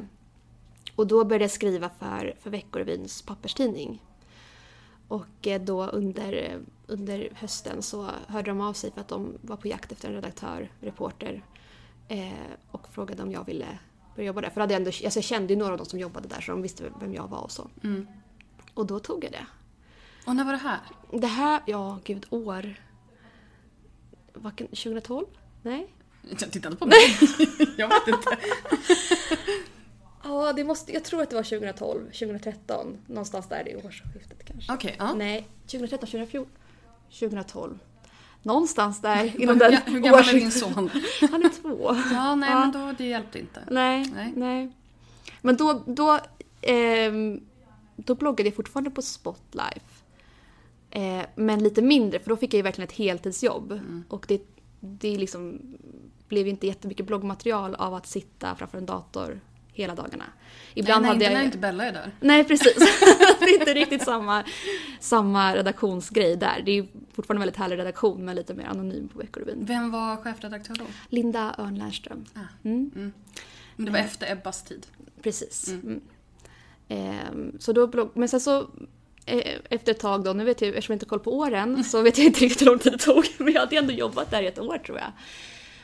[0.96, 4.02] Och då började jag skriva för, för Veckorevyns papperstidning.
[5.08, 9.58] Och eh, då under, under hösten så hörde de av sig för att de var
[9.58, 11.44] på jakt efter en redaktör, reporter.
[12.10, 12.32] Eh,
[12.72, 13.80] och frågade om jag ville
[14.16, 14.50] börja jobba där.
[14.50, 16.52] För hade jag, ändå, alltså jag kände ju några av dem som jobbade där så
[16.52, 17.70] de visste vem jag var och så.
[17.84, 18.08] Mm.
[18.74, 19.46] Och då tog jag det.
[20.26, 20.80] Och när var det här?
[21.12, 22.76] Det här, ja gud år.
[24.34, 25.26] Vilken, 2012?
[25.64, 25.94] Nej?
[26.40, 26.98] Jag tittade på mig.
[27.78, 28.38] jag vet inte.
[30.24, 32.98] Ja, det måste, jag tror att det var 2012, 2013.
[33.08, 34.74] Någonstans där i årsskiftet kanske.
[34.74, 35.14] Okej, ja.
[35.14, 36.52] Nej, 2013, 2014.
[37.20, 37.80] 2012.
[38.44, 40.90] Någonstans där inom den hur gammal är din son?
[41.32, 41.96] Han är två.
[42.14, 42.60] Ja, nej Ja.
[42.60, 43.64] men då, det hjälpte inte.
[43.72, 44.34] Nej, Nej.
[44.36, 44.72] nej.
[45.42, 46.20] Men då, då,
[46.62, 47.40] ehm,
[47.96, 50.04] då bloggade jag fortfarande på Spotlife.
[50.92, 53.72] Eh, men lite mindre, för då fick jag ju verkligen ett heltidsjobb.
[53.72, 54.04] Mm.
[54.10, 54.42] Och det,
[54.80, 55.60] det liksom
[56.28, 59.40] blev inte jättemycket bloggmaterial av att sitta framför en dator
[59.84, 60.26] hela dagarna.
[60.74, 62.12] Ibland nej, nej, hade jag inte Bella är där.
[62.20, 62.76] Nej precis.
[63.40, 64.44] det är inte riktigt samma,
[65.00, 66.62] samma redaktionsgrej där.
[66.66, 69.66] Det är fortfarande en väldigt härlig redaktion men lite mer anonym på Veckorevyn.
[69.66, 70.86] Vem var chefredaktör då?
[71.10, 72.26] Linda Örn Lernström.
[72.64, 73.14] Mm.
[73.76, 74.88] Men det var efter Ebbas tid.
[75.22, 75.68] Precis.
[75.68, 76.02] Mm.
[76.88, 78.12] Ehm, så då.
[78.14, 78.60] Men sen så
[79.26, 81.84] eh, efter ett tag då, nu vet jag eftersom jag inte har koll på åren
[81.84, 83.26] så vet jag inte riktigt hur lång tid det tog.
[83.38, 85.12] Men jag hade ändå jobbat där i ett år tror jag.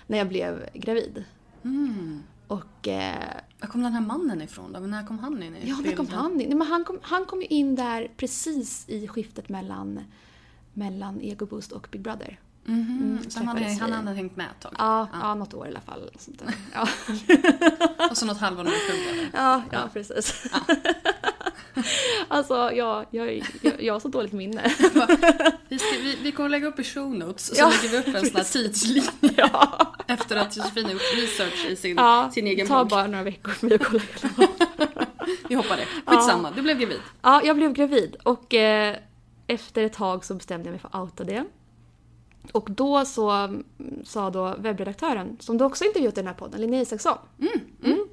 [0.07, 1.23] När jag blev gravid.
[2.47, 4.79] Och eh, Var kom den här mannen ifrån då?
[4.79, 6.47] När kom han in i Ja, när kom han in?
[6.49, 9.99] Nej, men han, kom, han kom ju in där precis i skiftet mellan,
[10.73, 12.39] mellan Ego Boost och Big Brother.
[12.67, 14.75] Mhm, så han hade, träffades han hade hängt med ett tag?
[14.77, 15.35] Ja, ja.
[15.35, 16.09] något år i alla fall.
[16.19, 16.55] Sånt där.
[16.73, 16.87] Ja.
[18.09, 19.29] Och så något halvår när du pluggade?
[19.33, 20.47] Ja, ja, precis.
[22.27, 24.71] alltså, ja, jag, jag, jag har så dåligt minne.
[25.69, 28.15] Vi, ska, vi, vi kommer lägga upp i show notes, så Ja, lägger vi upp
[28.15, 32.47] en sån här tidslinje ja, efter att Josefin har gjort research i sin, ja, sin
[32.47, 32.89] egen ta blogg.
[32.89, 34.01] bara några veckor för mig att kolla.
[35.49, 35.85] Vi hoppar det.
[36.05, 36.99] Skitsamma, du blev gravid.
[37.21, 38.95] Ja, jag blev gravid och eh,
[39.47, 41.43] efter ett tag så bestämde jag mig för att outa det.
[42.51, 43.63] Och då så mm,
[44.05, 47.17] sa då webbredaktören, som du också intervjuat i den här podden, Linnea Isaksson.
[47.83, 48.07] Mm.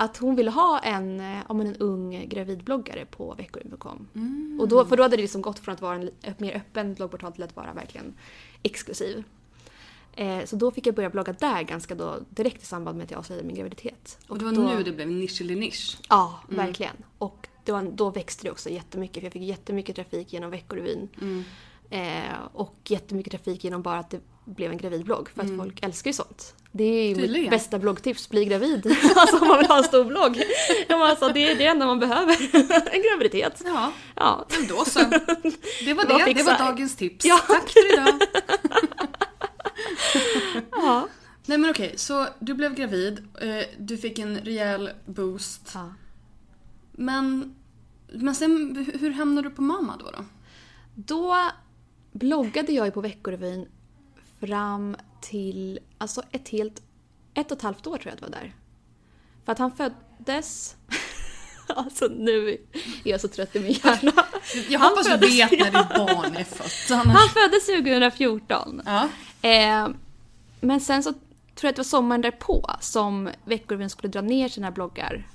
[0.00, 4.08] Att hon ville ha en, eh, ja, men en ung gravidbloggare på veckorevyn.com.
[4.60, 7.32] Och då, för då hade det liksom gått från att vara en mer öppen bloggportal
[7.32, 8.14] till att vara verkligen
[8.62, 9.24] exklusiv.
[10.12, 13.10] Eh, så då fick jag börja blogga där ganska då, direkt i samband med att
[13.10, 14.18] jag avslöjade min graviditet.
[14.28, 15.98] Och det var då, nu det blev nisch eller nisch.
[16.08, 16.96] Ja, verkligen.
[17.18, 21.08] Och var, då växte det också jättemycket för jag fick jättemycket trafik genom Veckorevyn.
[21.90, 25.28] Eh, och jättemycket trafik genom bara att det blev en gravidblogg.
[25.28, 26.54] För att folk älskar ju sånt.
[26.72, 27.42] Det är Tydligen.
[27.42, 28.86] mitt bästa bloggtips, bli gravid.
[29.16, 30.42] alltså om man vill ha en stor blogg.
[30.88, 32.36] Alltså, det är det enda man behöver.
[32.94, 33.62] en graviditet.
[33.64, 34.46] Ja, Ja.
[34.58, 34.98] men då så.
[35.84, 37.24] Det var det, det var dagens tips.
[37.24, 37.38] Ja.
[37.48, 38.20] Tack för idag.
[40.70, 41.08] ja.
[41.46, 45.70] Nej men okej, så du blev gravid, eh, du fick en rejäl boost.
[45.74, 45.94] ja.
[46.92, 47.54] Men,
[48.12, 50.10] men sen, hur- hur hamnade du på mamma då?
[50.10, 50.24] då?
[50.94, 51.36] Då
[52.12, 53.68] bloggade jag ju på Veckorevyn
[54.40, 56.82] fram till alltså ett helt
[57.34, 58.54] ett och ett halvt år tror jag att det var där.
[59.44, 60.76] För att han föddes...
[61.66, 62.50] alltså nu
[63.04, 64.12] är jag så trött i min hjärna.
[64.68, 66.90] Jag Han hoppas du vet när ditt barn är fött.
[67.00, 67.16] Annars...
[67.16, 68.82] Han föddes 2014.
[68.86, 69.08] Ja.
[69.48, 69.88] Eh,
[70.60, 71.20] men sen så tror
[71.60, 75.26] jag att det var sommaren därpå som Veckorevyn skulle dra ner sina bloggar.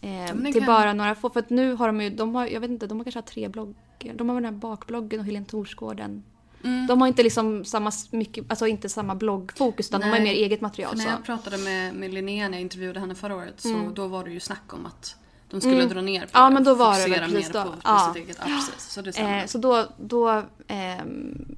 [0.00, 1.30] Eh, till bara några få.
[1.30, 3.22] För att nu har de ju, de har, jag vet inte, de har kanske har
[3.22, 4.14] tre bloggar.
[4.14, 6.24] De har den här bakbloggen och Helene Torsgården.
[6.64, 6.86] Mm.
[6.86, 10.22] De har inte liksom samma, mycket, alltså inte samma bloggfokus utan de har Nej.
[10.24, 10.96] mer eget För material.
[10.96, 11.10] när Så.
[11.10, 13.94] jag pratade med, med Linnea när jag intervjuade henne förra året så Mm.
[13.94, 15.16] då var det ju snack om att
[15.50, 16.54] de skulle dra ner på Ja, det.
[16.54, 17.70] men då var det fokusera väl precis mer då.
[17.70, 18.12] på, på Ja.
[18.14, 18.36] sitt eget.
[18.40, 18.92] Ja, precis.
[18.92, 19.18] Så det.
[19.18, 21.56] Eh, så då, då ehm,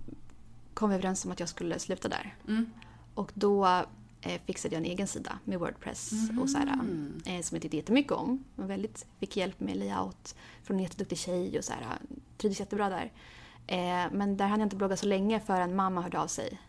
[0.74, 2.34] kom vi överens om att jag skulle sluta där.
[2.48, 2.70] Mm.
[3.14, 3.66] Och då
[4.22, 6.10] eh, fixade jag en egen sida med Wordpress
[6.42, 7.12] och så här, Mm.
[7.26, 8.44] eh, som jag tyckte jättemycket om.
[8.56, 10.34] Jag väldigt, fick hjälp med layout
[10.64, 11.98] från en jätteduktig tjej och så här,
[12.38, 13.12] trivdes jättebra där.
[13.66, 13.76] Eh,
[14.12, 16.60] men där hann jag inte blogga så länge förrän mamma hörde av sig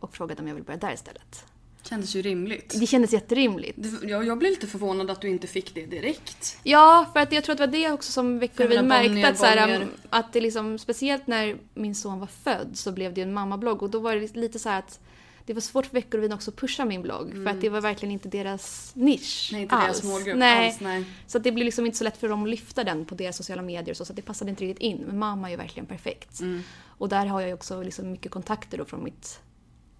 [0.00, 1.44] och frågade om jag ville börja där istället.
[1.82, 2.76] Kändes ju rimligt.
[2.80, 3.78] Det kändes jätterimligt.
[4.02, 6.58] Jag, jag blev lite förvånad att du inte fick det direkt.
[6.62, 9.28] Ja, för att jag tror att det var det också som Femina Bonnier, märkte.
[9.28, 9.88] Att, så här, Bonnier.
[10.10, 13.82] att det liksom, speciellt när min son var född så blev det ju en mammablogg
[13.82, 15.00] och då var det lite så här att
[15.48, 18.12] det var svårt för Veckorevyn också att pusha min blogg för att det var verkligen
[18.12, 20.00] inte deras nisch Nej, inte alls.
[20.00, 20.66] deras målgrupp nej.
[20.68, 20.80] alls.
[20.80, 21.04] Nej.
[21.26, 23.36] Så att det blev liksom inte så lätt för dem att lyfta den på deras
[23.36, 24.98] sociala medier och så, så att det passade inte riktigt in.
[25.06, 26.40] Men mamma är ju verkligen perfekt.
[26.40, 26.62] Mm.
[26.86, 29.40] Och där har jag ju också liksom mycket kontakter då från mitt,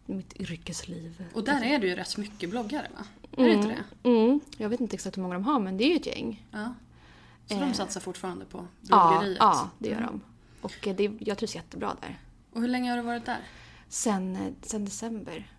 [0.06, 1.24] mitt yrkesliv.
[1.34, 3.04] Och där är det ju rätt mycket bloggare va?
[3.36, 3.68] Är det inte
[4.02, 4.08] det?
[4.08, 6.46] Mm, jag vet inte exakt hur många de har men det är ju ett gäng.
[6.50, 6.74] Ja.
[7.46, 9.38] Så de satsar fortfarande på Ja, bloggeriet?
[9.40, 10.20] ja, det gör de.
[10.60, 12.18] Och eh, det, jag trivs jättebra där.
[12.52, 13.38] Och hur länge har du varit där?
[13.88, 15.52] Sen, eh, sen december.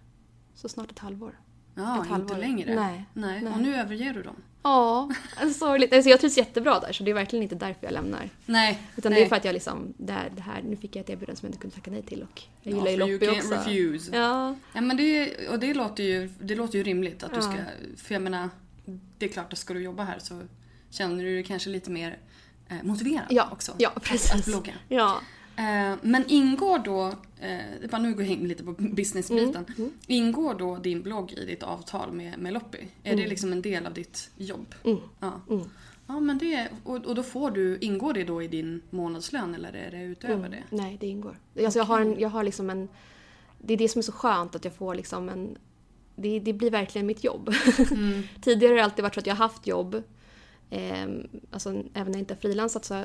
[0.56, 1.40] Så snart ett halvår.
[1.76, 2.38] Ja, Ett inte halvår.
[2.38, 2.76] längre.
[2.76, 3.06] Nej.
[3.14, 3.42] Nej.
[3.42, 3.54] Nej.
[3.54, 4.36] Och nu överger du dem?
[4.64, 5.10] Ja,
[5.60, 5.94] sorgligt.
[5.94, 8.30] Alltså jag trivs jättebra där så det är verkligen inte därför jag lämnar.
[8.46, 8.82] Nej.
[8.96, 9.22] Utan nej.
[9.22, 11.40] det är för att jag liksom, det här, det här, nu fick jag ett erbjudande
[11.40, 13.54] som jag inte kunde tacka nej till och jag gillar ju Ja, you också.
[13.56, 14.16] refuse.
[14.18, 17.42] Ja, Ja, men det, och det, låter ju, det låter ju rimligt att du Ja.
[17.42, 17.54] ska...
[17.98, 18.50] För jag menar,
[19.18, 20.42] det är klart att ska du jobba här så
[20.90, 22.18] känner du dig kanske lite mer
[22.70, 23.76] eh, motiverad ja, också.
[23.78, 24.34] ja Att, precis.
[24.34, 24.74] att blogga.
[24.88, 25.22] Ja.
[25.60, 27.08] Eh, men ingår då,
[27.40, 29.66] eh, bara nu går jag in lite på businessbiten.
[29.78, 32.88] Mm, Ingår då din blogg i ditt avtal med, med Loppi?
[33.04, 34.76] Är det liksom en del av ditt jobb?
[34.84, 34.98] Mm.
[35.20, 35.42] Ja.
[36.08, 39.74] Ja men det, och, och då får du, ingår det då i din månadslön eller
[39.74, 40.64] är det utöver det?
[40.70, 41.40] Nej, det ingår.
[41.64, 42.90] Alltså jag, har en, jag har liksom en...
[43.62, 45.58] Det är det som är så skönt att jag får liksom en...
[46.16, 47.54] Det, det blir verkligen mitt jobb.
[47.92, 48.24] Mm.
[48.42, 50.04] Tidigare har det alltid varit så att jag har haft jobb.
[50.70, 51.08] Eh,
[51.52, 53.04] alltså även när jag inte har frilansat så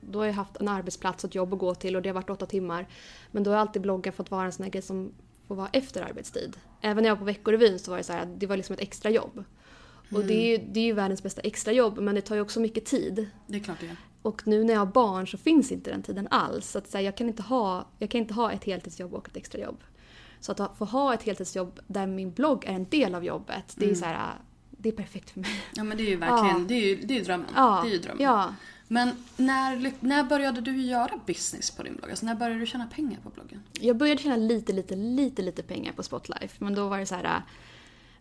[0.00, 2.14] då har jag haft en arbetsplats och ett jobb att gå till och det har
[2.14, 2.86] varit åtta timmar.
[3.30, 5.12] Men då har alltid bloggen fått vara en sån här grej som
[5.48, 6.56] får vara efter arbetstid.
[6.80, 8.80] Även när jag var på Veckorevyn så var det så här, det var liksom ett
[8.80, 9.44] extra jobb.
[10.12, 12.60] Och det är, ju, det är ju världens bästa extrajobb men det tar ju också
[12.60, 13.30] mycket tid.
[13.46, 13.96] Det är klart det är.
[14.22, 16.70] Och nu när jag har barn så finns inte den tiden alls.
[16.70, 19.28] Så att, så här, jag, kan inte ha, jag kan inte ha ett heltidsjobb och
[19.28, 19.80] ett extrajobb.
[20.40, 23.90] Så att få ha ett heltidsjobb där min blogg är en del av jobbet, det
[23.90, 24.34] är, så här,
[24.82, 25.50] det är perfekt för mig.
[25.74, 26.64] Ja men det är ju verkligen, Ja.
[26.68, 27.48] det är ju det är drömmen.
[27.56, 28.22] Ja, Det är ju drömmen.
[28.22, 28.54] ja.
[28.92, 32.10] Men när, när började du göra business på din blogg?
[32.10, 33.62] Alltså när började du tjäna pengar på bloggen?
[33.72, 36.54] Jag började tjäna lite, lite, lite, lite pengar på Spotlife.
[36.58, 37.42] Men då var det så här,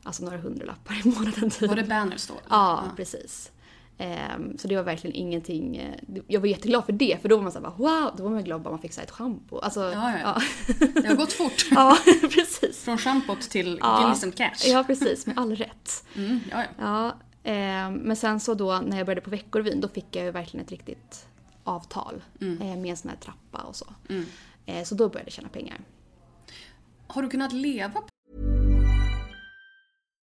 [0.04, 1.70] alltså några hundralappar i månaden typ.
[1.70, 2.34] Var det banners då?
[2.34, 2.44] eller?
[2.50, 3.52] Ja, precis.
[4.02, 5.78] Ehm, så det var verkligen ingenting.
[5.78, 5.94] eh,
[6.28, 8.14] Jag var jätteglad för det, för då var man så här, bara, wow!
[8.18, 9.60] Då var man glad bara man fick så ett schampo.
[9.60, 10.42] Alltså, Ja, ja, ja.
[11.02, 11.66] Det har gått fort.
[11.72, 12.84] ja, precis.
[12.84, 13.98] Från schampot till Ja.
[14.00, 14.66] Guinness and Cash.
[14.68, 15.26] Ja, precis.
[15.28, 16.06] Med all rätt.
[16.16, 17.16] Mm, ja, ja.
[17.44, 20.66] Ehm, men sen så då när jag började på Veckorevyn då fick jag ju verkligen
[20.66, 21.28] ett riktigt
[21.64, 22.62] avtal Mm.
[22.62, 23.86] eh, med en sån här trappa och så.
[24.66, 25.78] Eh, så då började jag tjäna pengar.
[27.08, 28.02] Har du kunnat leva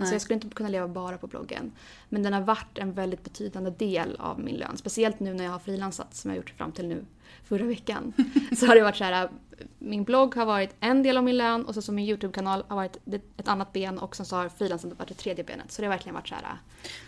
[0.00, 1.72] Alltså jag skulle inte kunna leva bara på bloggen.
[2.08, 4.76] Men den har varit en väldigt betydande del av min lön.
[4.76, 7.04] Speciellt nu när jag har frilansat som jag har gjort fram till nu
[7.44, 8.12] förra veckan.
[8.56, 9.30] så har det varit så här,
[9.78, 12.76] min blogg har varit en del av min lön och så som min YouTube-kanal har
[12.76, 12.96] varit
[13.36, 15.72] ett annat ben och sen så har frilansandet varit det tredje benet.
[15.72, 16.58] Så det har verkligen varit så här,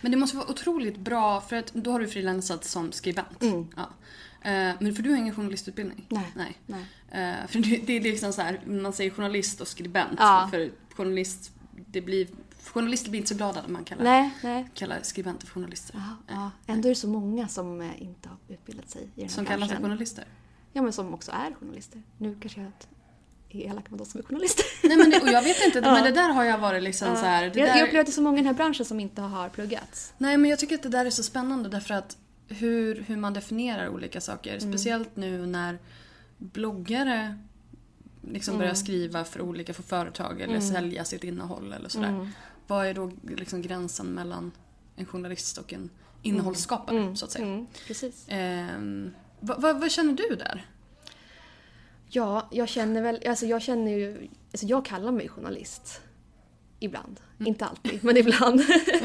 [0.00, 3.42] Men det måste vara otroligt bra för att då har du frilansat som skribent.
[3.76, 3.88] Ja.
[4.44, 6.06] Eh, Men för du har ingen journalistutbildning?
[6.10, 6.22] Mm.
[6.36, 6.56] Nej.
[6.66, 6.86] Nej.
[7.10, 7.32] nej.
[7.42, 10.18] Eh, För det är liksom så här, man säger journalist och skribent.
[10.18, 10.48] Ja.
[10.50, 11.52] För journalist,
[11.86, 12.26] det blir,
[12.64, 14.68] journalister blir inte så glada när man kallar, Nej, nej.
[14.74, 15.94] kallar skribenter för journalister.
[16.28, 16.50] Ja, ja.
[16.72, 19.44] Ändå är det så många som eh, inte har utbildat sig i den här Som
[19.46, 20.24] kallar sig journalister.
[20.72, 22.02] Ja, men som också är journalister.
[22.18, 22.70] Nu kanske jag
[23.48, 24.64] är elak mot de som är journalister.
[24.88, 25.92] Nej men det, och jag vet inte, Ja.
[25.92, 27.16] men det där har jag varit liksom Ja.
[27.16, 28.54] så här, det jag, där, jag upplever att det är så många i den här
[28.54, 30.14] branschen som inte har pluggat.
[30.18, 32.16] Nej men jag tycker att det där är så spännande därför att
[32.48, 34.56] hur, hur man definierar olika saker.
[34.56, 34.72] Mm.
[34.72, 35.78] Speciellt nu när
[36.38, 37.38] bloggare
[38.28, 38.76] liksom börjar Mm.
[38.76, 40.68] skriva för olika för företag eller Mm.
[40.68, 42.08] sälja sitt innehåll eller sådär.
[42.08, 42.28] Mm.
[42.72, 44.52] Vad är då liksom gränsen mellan
[44.96, 45.90] en journalist och en
[46.22, 47.16] innehållsskapare Mm.
[47.16, 47.44] så att säga?
[47.46, 47.66] Mm.
[47.86, 48.26] Precis.
[48.28, 50.66] Ehm, vad, vad, vad känner du där?
[52.08, 56.00] Ja, jag känner väl, alltså jag känner ju, alltså jag kallar mig journalist.
[56.78, 57.20] Ibland.
[57.38, 57.46] Mm.
[57.48, 58.60] Inte alltid, men ibland.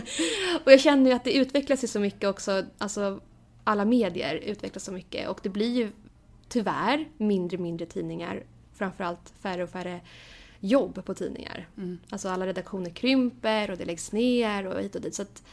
[0.66, 3.22] och jag känner ju att det utvecklas ju så mycket också, alltså
[3.64, 5.92] alla medier utvecklas så mycket och det blir ju
[6.50, 8.44] tyvärr mindre och mindre tidningar.
[8.74, 10.02] Framförallt färre och färre
[10.60, 11.68] jobb på tidningar.
[11.78, 12.00] Mm.
[12.10, 15.16] Alltså alla redaktioner krymper och det läggs ner och hit och dit.
[15.16, 15.44] Så att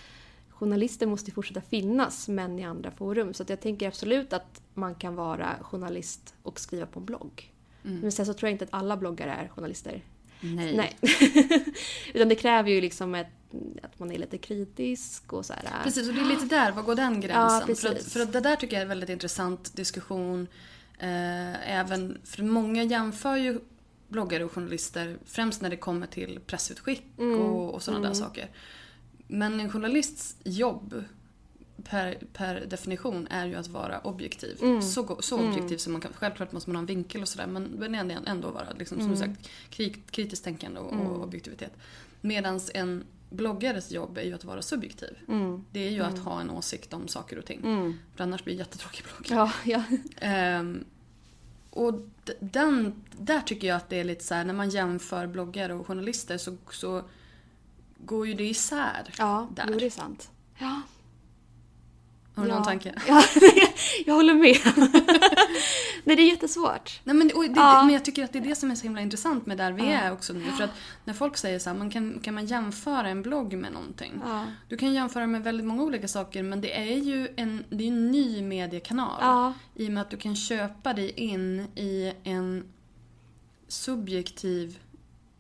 [0.51, 3.35] journalister måste fortsätta finnas, men i andra forum.
[3.35, 7.51] Så att jag tänker absolut att man kan vara journalist och skriva på en blogg.
[7.83, 10.03] Men sen så tror jag inte att alla bloggare är journalister.
[10.41, 10.77] Nej.
[10.77, 10.97] Nej.
[12.15, 13.27] Utan det kräver ju liksom ett,
[13.83, 15.83] att man är lite kritisk och så här.
[15.85, 17.67] Precis, och det är lite där, var går den Ja, gränsen?
[17.67, 17.85] precis.
[17.85, 20.47] för, att, för att det där tycker jag är en väldigt intressant diskussion.
[20.99, 23.61] Eh, även, för många jämför ju
[24.15, 27.41] bloggare och journalister främst när det kommer till pressutskick Mm.
[27.41, 28.49] och, och sådana där saker.
[29.29, 31.05] Men en journalists jobb
[31.85, 34.59] per, per definition är ju att vara objektiv.
[34.62, 34.83] Mm.
[34.83, 36.12] Så, så objektiv som man kan.
[36.12, 39.07] Självklart måste man ha en vinkel och sådär men men ändå, ändå vara liksom, som
[39.07, 39.17] Mm.
[39.19, 41.73] sagt kri- kritiskt tänkande och, och objektivitet.
[42.21, 45.17] Medan en bloggares jobb är ju att vara subjektiv.
[45.29, 45.65] Mm.
[45.73, 47.61] Det är ju att ha en åsikt om saker och ting.
[48.17, 49.39] För annars blir det jättetråkig blogg.
[49.39, 49.83] Ja, ja.
[50.21, 50.85] Ehm,
[51.75, 51.95] och
[52.41, 55.87] den, där tycker jag att det är lite så här, när man jämför bloggare och
[55.87, 57.03] journalister så, så
[57.99, 59.14] går ju det isär.
[59.18, 59.66] ja där.
[59.68, 60.31] jo, det är sant.
[60.59, 60.83] Ja.
[62.35, 62.55] Har du ja.
[62.55, 62.95] någon tanke?
[63.09, 63.25] Ja,
[64.07, 64.57] jag håller med.
[66.05, 67.01] Nej, det är jättesvårt.
[67.05, 67.83] Nej, men, det, Ja.
[67.85, 69.83] men jag tycker att det är det som är så himla intressant med där vi
[69.87, 70.45] är också nu.
[70.45, 70.70] För att
[71.05, 74.12] när folk säger så här, man kan, kan man jämföra en blogg med någonting?
[74.25, 74.47] Ja.
[74.68, 77.89] Du kan jämföra med väldigt många olika saker men det är ju en, det är
[77.89, 79.18] en ny mediekanal.
[79.20, 79.53] Ja.
[79.75, 82.64] I och med att du kan köpa dig in i en
[83.68, 84.79] subjektiv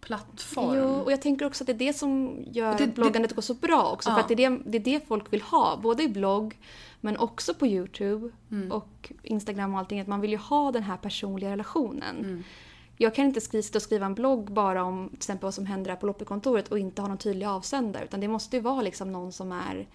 [0.04, 0.74] plattform.
[0.78, 3.42] Jo, och jag tänker också att det är det som gör det- det- bloggandet går
[3.42, 4.08] så bra också.
[4.10, 4.14] Ja.
[4.14, 5.76] För att det är det, det är det folk vill ha.
[5.82, 6.58] Både i blogg,
[7.00, 8.72] men också på YouTube Mm.
[8.72, 10.00] och Instagram och allting.
[10.00, 12.16] Att man vill ju ha den här personliga relationen.
[12.18, 12.42] Mm.
[12.96, 15.90] Jag kan inte sitta och skriva en blogg bara om till exempel vad som händer
[15.90, 18.04] här på loppekontoret och inte ha någon tydlig avsändare.
[18.04, 19.88] Utan det måste ju vara liksom någon som är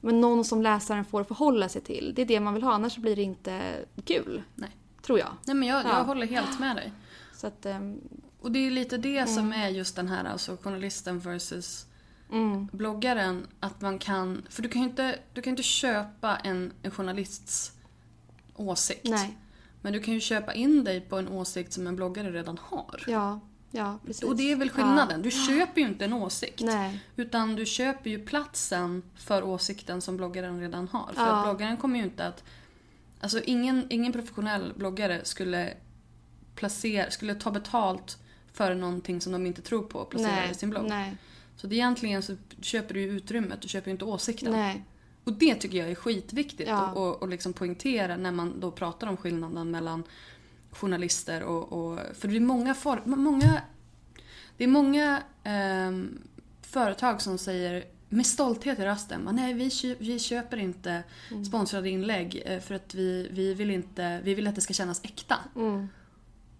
[0.00, 2.12] men någon som läsaren får förhålla sig till.
[2.16, 3.60] Det är det man vill ha, annars blir det inte
[4.04, 4.42] kul.
[4.54, 4.70] Nej.
[5.02, 5.28] Tror jag.
[5.44, 5.88] Nej men jag, Ja.
[5.98, 6.92] jag håller helt med dig.
[7.34, 8.00] Så att, ehm,
[8.42, 9.60] Och det är lite det som Mm.
[9.60, 11.86] är just den här alltså journalisten versus
[12.32, 13.46] mm, bloggaren.
[13.60, 17.72] Att man kan, för du kan ju inte, du kan inte köpa en, en journalists
[18.56, 19.04] åsikt.
[19.04, 19.38] nej.
[19.84, 23.04] Men du kan ju köpa in dig på en åsikt som en bloggare redan har.
[23.06, 23.40] Ja,
[23.70, 24.22] ja precis.
[24.22, 25.22] Och det är väl skillnaden.
[25.22, 26.60] Du köper ju inte en åsikt.
[26.60, 27.00] Nej.
[27.16, 31.12] Utan du köper ju platsen för åsikten som bloggaren redan har.
[31.14, 31.30] För Ja.
[31.36, 32.44] att bloggaren kommer ju inte att...
[33.20, 35.74] Alltså ingen, ingen professionell bloggare skulle,
[36.54, 38.18] placera, skulle ta betalt
[38.52, 40.88] för någonting som de inte tror på och placera i sin blogg.
[40.88, 41.16] Nej,
[41.56, 44.52] Så det egentligen så köper du ju utrymmet, du köper ju inte åsikten.
[44.52, 44.84] nej.
[45.24, 46.76] Och det tycker jag är skitviktigt Ja.
[46.86, 50.04] att och, och liksom poängtera när man då pratar om skillnaden mellan
[50.70, 51.72] journalister och...
[51.72, 53.60] och för det är många, for, många,
[54.56, 56.18] det är många ehm,
[56.62, 61.44] företag som säger med stolthet i rösten, "Men nej vi, kö, vi köper inte Mm.
[61.44, 65.00] sponsrade inlägg eh, för att vi, vi, vill inte, vi vill att det ska kännas
[65.04, 65.36] äkta.
[65.56, 65.88] Mm.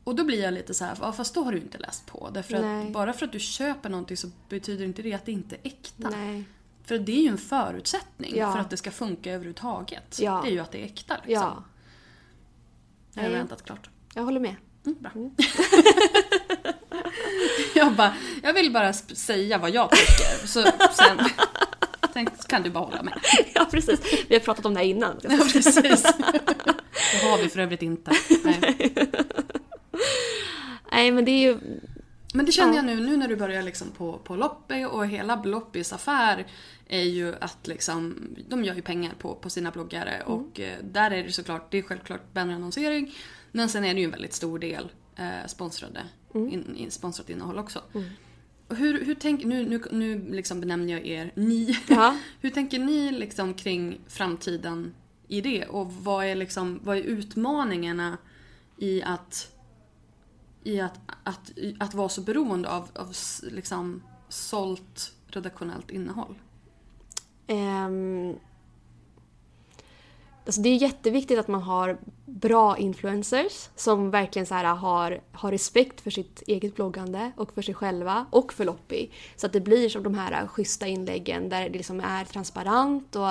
[0.05, 2.31] Och då blir jag lite så här, ja, fast då har du inte läst på.
[2.35, 2.87] Därför Nej.
[2.87, 5.61] att bara för att du köper någonting så betyder inte det att det inte är
[5.63, 6.11] äkta.
[6.11, 6.45] Nej.
[6.85, 8.53] För det är ju en förutsättning Ja.
[8.53, 10.19] för att det ska funka överhuvudtaget.
[10.21, 10.41] Ja.
[10.45, 11.33] Det är ju att det är äkta liksom.
[11.33, 11.65] Ja,
[13.15, 13.39] Jag har Nej.
[13.39, 13.91] väntat klart.
[14.15, 14.55] jag håller med.
[14.87, 15.11] Mm, bra.
[17.75, 20.47] jag, bara, jag vill bara säga vad jag tycker.
[20.47, 21.19] Så sen,
[22.13, 23.21] sen kan du bara hålla med.
[23.55, 24.01] ja, precis.
[24.29, 25.21] Vi har pratat om det här innan.
[25.23, 25.75] Ja, precis.
[25.75, 28.13] Det har vi för övrigt inte.
[28.45, 28.93] Nej.
[30.93, 31.59] Nej, men det är ju...
[32.35, 32.77] Men det känner Ja.
[32.77, 36.47] jag nu, nu när du börjar liksom på, på Loppe och hela Loppis affär
[36.89, 41.11] är ju att liksom, de gör ju pengar på, på sina bloggare och eh, där
[41.11, 43.15] är det såklart, det är självklart bannerannonsering
[43.53, 46.01] men sen är det ju en väldigt stor del eh, sponsrade,
[46.35, 47.83] in, in, sponsrat innehåll också.
[48.69, 51.79] Och hur, hur tänker, nu, nu, nu liksom benämner jag er ni.
[51.89, 52.17] Ja.
[52.41, 54.95] hur tänker ni liksom kring framtiden
[55.29, 58.19] i det och vad är, liksom, vad är utmaningarna
[58.77, 59.53] i att
[60.65, 66.39] i att, att, att vara så beroende av, av liksom sålt redaktionellt innehåll.
[67.49, 68.39] Um,
[70.47, 75.51] alltså det är jätteviktigt att man har bra influencers som verkligen så här har, har
[75.51, 79.11] respekt för sitt eget bloggande och för sig själva och för Loppi.
[79.37, 83.31] Så att det blir som de här schyssta inläggen där det liksom är transparent och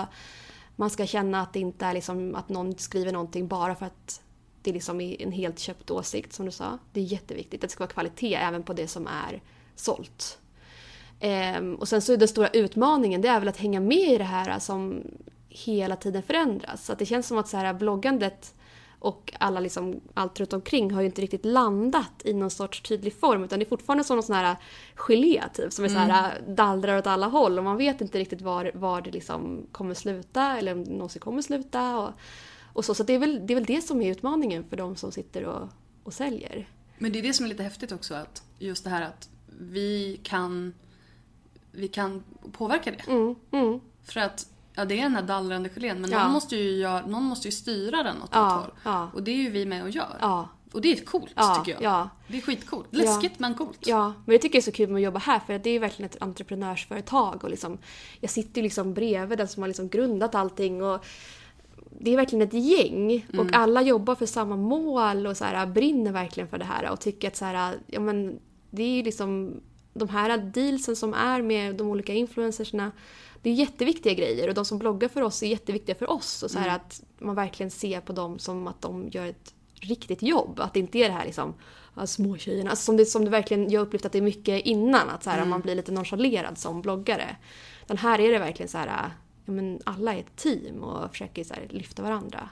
[0.75, 4.21] man ska känna att det inte är liksom att någon skriver någonting bara för att
[4.61, 6.77] det liksom är en helt köpt åsikt som du sa.
[6.93, 9.41] Det är jätteviktigt att det ska vara kvalitet även på det som är
[9.75, 10.37] sålt.
[11.19, 14.17] Ehm, och sen så är den stora utmaningen det är väl att hänga med i
[14.17, 15.03] det här som
[15.49, 16.85] hela tiden förändras.
[16.85, 18.53] Så att det känns som att så här, bloggandet
[19.03, 23.19] Och alla liksom, allt runt omkring har ju inte riktigt landat i någon sorts tydlig
[23.19, 24.55] form utan det är fortfarande som någon sån här
[24.95, 28.41] gelé typ som är så här dallrar åt alla håll och man vet inte riktigt
[28.41, 31.97] var, var det liksom kommer sluta eller om det någonsin kommer sluta.
[31.97, 32.11] Och,
[32.73, 34.95] och så så det, är väl, det är väl det som är utmaningen för de
[34.95, 35.69] som sitter och,
[36.03, 36.67] och säljer.
[36.97, 40.19] Men det är det som är lite häftigt också att just det här att vi
[40.23, 40.73] kan
[41.71, 43.11] vi kan påverka det.
[43.11, 43.79] Mm, mm.
[44.03, 46.23] För att ja, det är den här dallrande gelén men Ja.
[46.23, 48.73] någon, måste ju göra, någon måste ju styra den åt Ja, ett håll.
[48.83, 49.09] ja.
[49.13, 50.17] Och det är ju vi med och gör.
[50.21, 50.49] Ja.
[50.73, 51.83] Och det är coolt tycker jag.
[51.91, 52.09] ja.
[52.27, 52.87] Det är skitcoolt.
[52.91, 53.87] Läskigt men coolt.
[53.87, 55.79] Ja, men jag tycker det är så kul med att jobba här för det är
[55.79, 57.77] verkligen ett entreprenörsföretag och liksom,
[58.19, 61.05] jag sitter ju liksom bredvid den som har liksom grundat allting och
[61.99, 66.11] det är verkligen ett gäng och alla jobbar för samma mål och så här, brinner
[66.11, 68.39] verkligen för det här och tycker att så här, ja men
[68.69, 69.61] det är ju liksom
[69.93, 72.91] de här dealsen som är med de olika influencersna
[73.41, 76.51] det är jätteviktiga grejer och de som bloggar för oss är jätteviktiga för oss och
[76.51, 80.59] så här att man verkligen ser på dem som att de gör ett riktigt jobb.
[80.59, 81.53] Att det inte är det här liksom
[82.05, 82.69] småtjejerna.
[82.69, 85.09] Alltså som, det, som det verkligen, jag har upplevt att det är mycket innan.
[85.09, 87.35] Att så här, man blir lite nonchalerad som bloggare.
[87.87, 89.11] Den här är det verkligen så här,
[89.45, 92.49] ja, men alla är ett team och försöker så här, lyfta varandra.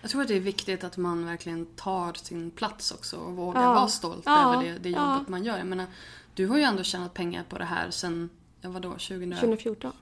[0.00, 3.62] Jag tror att det är viktigt att man verkligen tar sin plats också och vågar
[3.62, 3.74] Ja.
[3.74, 4.54] vara stolt Ja.
[4.54, 5.58] över det, det jobbet man gör.
[5.58, 5.86] Jag menar,
[6.34, 8.30] du har ju ändå tjänat pengar på det här sen,
[8.60, 9.32] ja vadå, 2000?
[9.32, 9.92] 2014.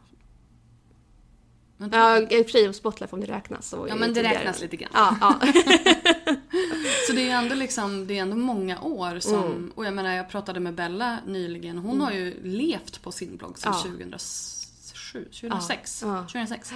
[1.76, 1.97] Vänta.
[1.99, 3.68] Ja, i och för sig om Spotlife om det räknas.
[3.68, 4.38] Så Ja men det tidigare.
[4.38, 4.91] räknas lite grann.
[4.95, 5.38] Ja, ja.
[7.07, 9.72] Så det är ändå liksom, det är ändå många år som, Mm.
[9.74, 13.59] och jag menar jag pratade med Bella nyligen, hon har ju levt på sin blogg
[13.59, 13.82] sedan Ja.
[15.13, 16.03] 2007, 2006.
[16.03, 16.17] Ja.
[16.23, 16.73] 2006.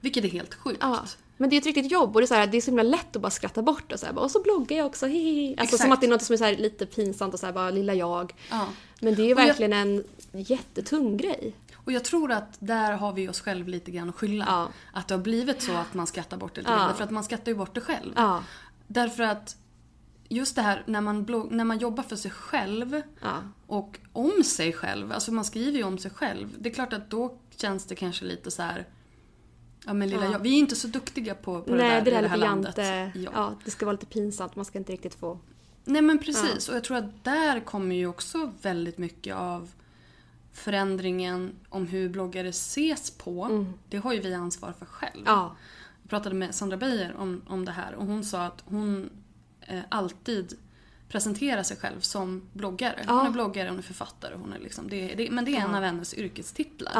[0.00, 0.78] Vilket är helt sjukt.
[0.80, 1.04] Ja.
[1.36, 2.82] Men det är ett riktigt jobb och det är, så här, det är så himla
[2.82, 5.50] lätt att bara skratta bort och så, här, bara, och så bloggar jag också, hihi.
[5.50, 5.82] Alltså Exakt.
[5.82, 7.70] som att det är något som är så här, lite pinsamt och så här, bara
[7.70, 8.34] lilla jag.
[8.50, 8.68] Ja.
[9.00, 11.54] Men det är jag- verkligen en jättetung grej.
[11.84, 14.44] Och jag tror att där har vi oss själv lite grann att skylla.
[14.48, 14.68] Ja.
[14.92, 16.86] Att det har blivit så att man skrattar bort det lite Ja.
[16.88, 18.12] Därför att man skrattar ju bort det själv.
[18.16, 18.44] Ja.
[18.86, 19.56] Därför att
[20.28, 23.02] just det här när man, blogg, när man jobbar för sig själv
[23.66, 26.48] och om sig själv, alltså man skriver ju om sig själv.
[26.58, 28.86] Det är klart att då känns det kanske lite så här.
[29.86, 30.32] Ja men lilla Ja.
[30.32, 32.28] jag, vi är inte så duktiga på, på Nej, det där det i där det
[32.28, 32.78] här landet.
[32.78, 33.18] jante.
[33.18, 33.30] Ja.
[33.34, 35.38] Ja, det ska vara lite pinsamt, man ska inte riktigt få...
[35.84, 39.70] Nej men precis, och jag tror att där kommer ju också väldigt mycket av
[40.52, 43.64] förändringen om hur bloggare ses på.
[43.88, 45.20] Det har ju vi ansvar för själv.
[45.20, 45.24] Mm.
[45.26, 45.56] Ja.
[46.02, 49.10] Jag pratade med Sandra Beijer om, om det här och hon sa att hon
[49.60, 50.58] eh, alltid
[51.08, 53.04] presenterar sig själv som bloggare.
[53.08, 53.26] Hon Ja.
[53.26, 54.34] är bloggare, hon är författare.
[54.36, 56.92] Hon är liksom, det, det, men det är en av hennes yrkestitlar.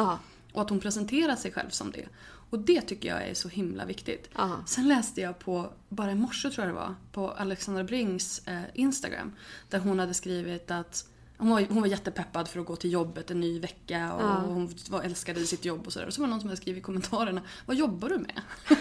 [0.51, 2.05] Och att hon presenterar sig själv som det.
[2.49, 4.29] Och det tycker jag är så himla viktigt.
[4.35, 4.63] Ja.
[4.67, 8.61] Sen läste jag på, bara i morse tror jag det var, på Alexandra Brings eh,
[8.73, 9.31] Instagram.
[9.69, 13.31] Där hon hade skrivit att hon var, hon var jättepeppad för att gå till jobbet
[13.31, 14.39] en ny vecka och Ja.
[14.45, 16.05] hon var, älskade sitt jobb och sådär.
[16.07, 18.41] Och så var det någon som hade skrivit i kommentarerna, vad jobbar du med?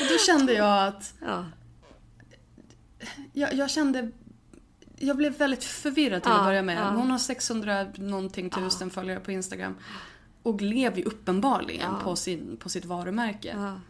[0.00, 1.46] och då kände jag att Ja.
[3.32, 4.10] jag, jag kände
[5.02, 6.78] jag blev väldigt förvirrad till Ja, att börja med.
[6.78, 6.90] ja.
[6.90, 9.76] Hon har 600 någonting tusen följare på Instagram.
[10.42, 12.00] Och lever ju uppenbarligen Ja.
[12.04, 13.54] på, sin, på sitt varumärke.
[13.56, 13.80] Ja.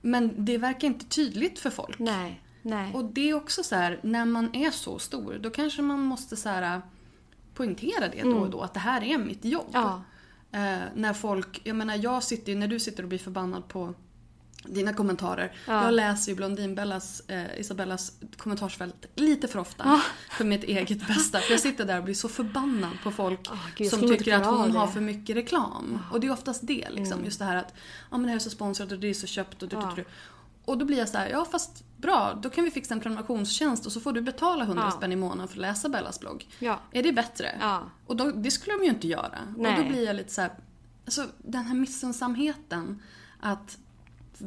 [0.00, 1.98] Men det verkar inte tydligt för folk.
[1.98, 2.42] Nej.
[2.62, 2.94] Nej.
[2.94, 6.36] Och det är också så här, när man är så stor, då kanske man måste
[6.36, 6.80] så här,
[7.54, 9.74] poängtera det då och då, att det här är mitt jobb.
[9.74, 9.82] Mm.
[9.88, 10.02] Ja.
[10.58, 13.94] Eh, när folk, jag menar jag sitter ju, när du sitter och blir förbannad på
[14.64, 15.52] dina kommentarer.
[15.66, 15.84] Ja.
[15.84, 19.84] Jag läser ju Blondinbellas, eh, Isabellas kommentarsfält lite för ofta.
[19.84, 20.00] Ah.
[20.30, 21.38] För mitt eget bästa.
[21.40, 24.46] För jag sitter där och blir så förbannad på folk Ah, gud, som tycker att
[24.46, 24.84] hon har.
[24.84, 24.88] Ah.
[24.88, 25.98] för mycket reklam.
[26.12, 27.12] Och det är oftast det liksom.
[27.12, 27.24] Mm.
[27.24, 27.74] Just det här att
[28.10, 29.82] ja, men det här är så sponsrat och det är så köpt och du, du,
[29.96, 30.04] du.
[30.64, 33.86] Och då blir jag så här, ja fast bra, då kan vi fixa en prenumerationstjänst
[33.86, 34.90] och så får du betala 100 Ja.
[34.90, 36.48] spänn i månaden för att läsa Bellas blogg.
[36.58, 36.80] Ja.
[36.92, 37.56] Är det bättre?
[37.60, 37.82] Ja.
[38.06, 39.38] Och då, det skulle de ju inte göra.
[39.56, 39.82] Och Nej.
[39.82, 40.50] då blir jag lite så här,
[41.04, 43.02] alltså den här missunnsamheten
[43.40, 43.78] att,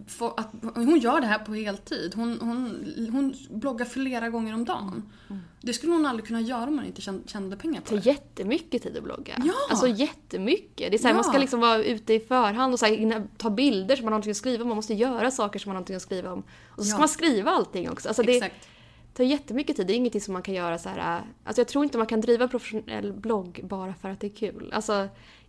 [0.08, 2.14] få, att hon gör det här på heltid.
[2.16, 5.12] Hon, hon, hon bloggar flera gånger om dagen.
[5.30, 5.41] Mm.
[5.62, 7.96] Det skulle hon aldrig kunna göra om man inte tjän- tjänade pengar Det på tar
[8.04, 8.10] det.
[8.10, 9.34] jättemycket tid att blogga.
[9.46, 9.54] Ja.
[9.70, 10.91] Alltså jättemycket.
[10.91, 11.16] Det är så här, Ja.
[11.16, 14.18] Man ska liksom vara ute i förhand och så här, ta bilder som man har
[14.18, 14.68] någonting att skriva om.
[14.68, 16.44] Man måste göra saker som man har någonting att skriva om.
[16.68, 17.00] Och så ska Ja.
[17.00, 18.08] man skriva allting också.
[18.08, 18.68] Alltså det Exakt.
[19.14, 19.88] tar jättemycket tid.
[19.88, 21.22] Det är ingenting som man kan göra så här.
[21.44, 24.70] Alltså jag tror inte man kan driva professionell blogg bara för att det är kul.
[24.74, 25.08] Alltså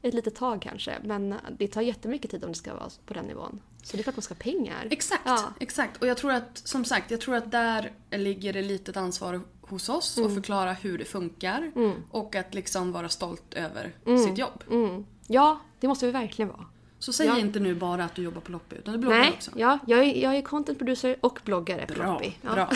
[0.08, 0.98] ett litet tag kanske.
[1.04, 3.60] Men det tar jättemycket tid om det ska vara på den nivån.
[3.82, 4.86] Så det är klart man ska ha pengar.
[4.90, 5.52] Exakt, Ja.
[5.60, 6.00] exakt.
[6.02, 9.40] Och jag tror att, som sagt, jag tror att där ligger det lite ett ansvar
[9.60, 10.28] hos oss Mm.
[10.28, 11.72] att förklara hur det funkar.
[12.10, 13.92] Och att liksom vara stolt över
[14.26, 14.64] sitt jobb.
[14.70, 15.06] Mm.
[15.26, 16.64] Ja, det måste vi verkligen vara.
[17.04, 17.38] Så säg Ja.
[17.38, 19.50] inte nu bara att du jobbar på Loppy, utan du bloggar Nej, också.
[19.56, 22.32] ja, jag är, jag är content producer och bloggare på Bra, Loppy.
[22.42, 22.54] Ja.
[22.54, 22.70] bra.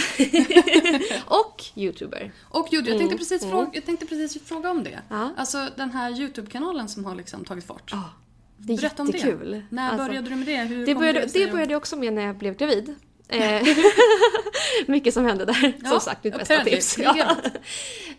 [1.26, 2.32] och youtuber.
[2.42, 4.98] Och Judy, jag tänkte, Mm, precis fråga, jag tänkte precis fråga om det.
[5.08, 5.30] Ja.
[5.36, 7.92] Alltså den här YouTube-kanalen som har liksom tagit fart.
[8.56, 9.18] Det är Berätta om det.
[9.18, 9.62] jättekul.
[9.70, 10.56] När Alltså, började du med det?
[10.56, 12.94] Hur Det började, sig det började jag också med när jag blev gravid.
[13.30, 13.62] Eh,
[14.86, 15.72] mycket som hände där.
[15.82, 16.98] Ja, som sagt, mitt bästa tips.
[16.98, 17.36] Ja.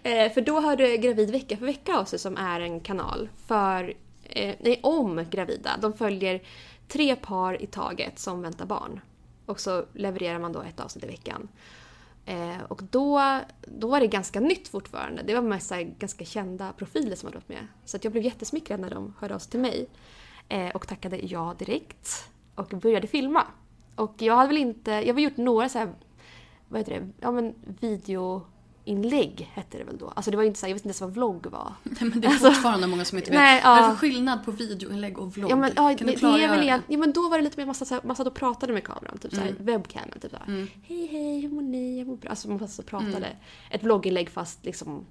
[0.03, 3.93] Eh, för då hörde Gravid vecka för vecka av sig som är en kanal för,
[4.30, 5.78] eh, nej, om gravida.
[5.82, 6.42] De följer
[6.88, 9.00] tre par i taget som väntar barn.
[9.46, 11.48] Och så levererar man då ett avsnitt i veckan.
[12.26, 15.24] Eh, och då, då var det ganska nytt fortfarande.
[15.24, 17.68] Det var mest ganska kända profiler som hade varit med.
[17.86, 19.88] Så att jag blev jättesmickrad när de hörde av sig till mig.
[20.50, 22.30] Eh, och tackade ja direkt.
[22.56, 23.48] Och började filma.
[23.96, 24.92] Och jag hade väl inte...
[24.92, 25.94] Jag har gjort några så här,
[26.68, 27.10] vad heter det?
[27.20, 28.46] Ja men video
[28.96, 30.08] videoinlägg hette det väl då.
[30.16, 31.74] Alltså det var inte så här, jag vet inte ens vad vlogg var.
[31.84, 33.40] Nej, men det är Alltså- fortfarande många som inte vet.
[33.40, 33.92] Nej, Vad är det ja.
[33.92, 35.52] för skillnad på videoinlägg och vlogg?
[35.52, 37.44] Ja men, ja, kan det, du det är väl igen, ja, men då var det
[37.44, 39.56] lite mer massa, så här- man satt och pratade med kameran, typ Mm.
[39.60, 40.20] webbcamen.
[40.22, 40.68] Typ såhär, Mm.
[40.84, 42.00] hej hej, hur mår ni?
[42.00, 42.30] Jag mår bra.
[42.30, 43.16] Alltså man satt och pratade.
[43.18, 43.38] Mm.
[43.72, 45.06] Ett vlogginlägg fast liksom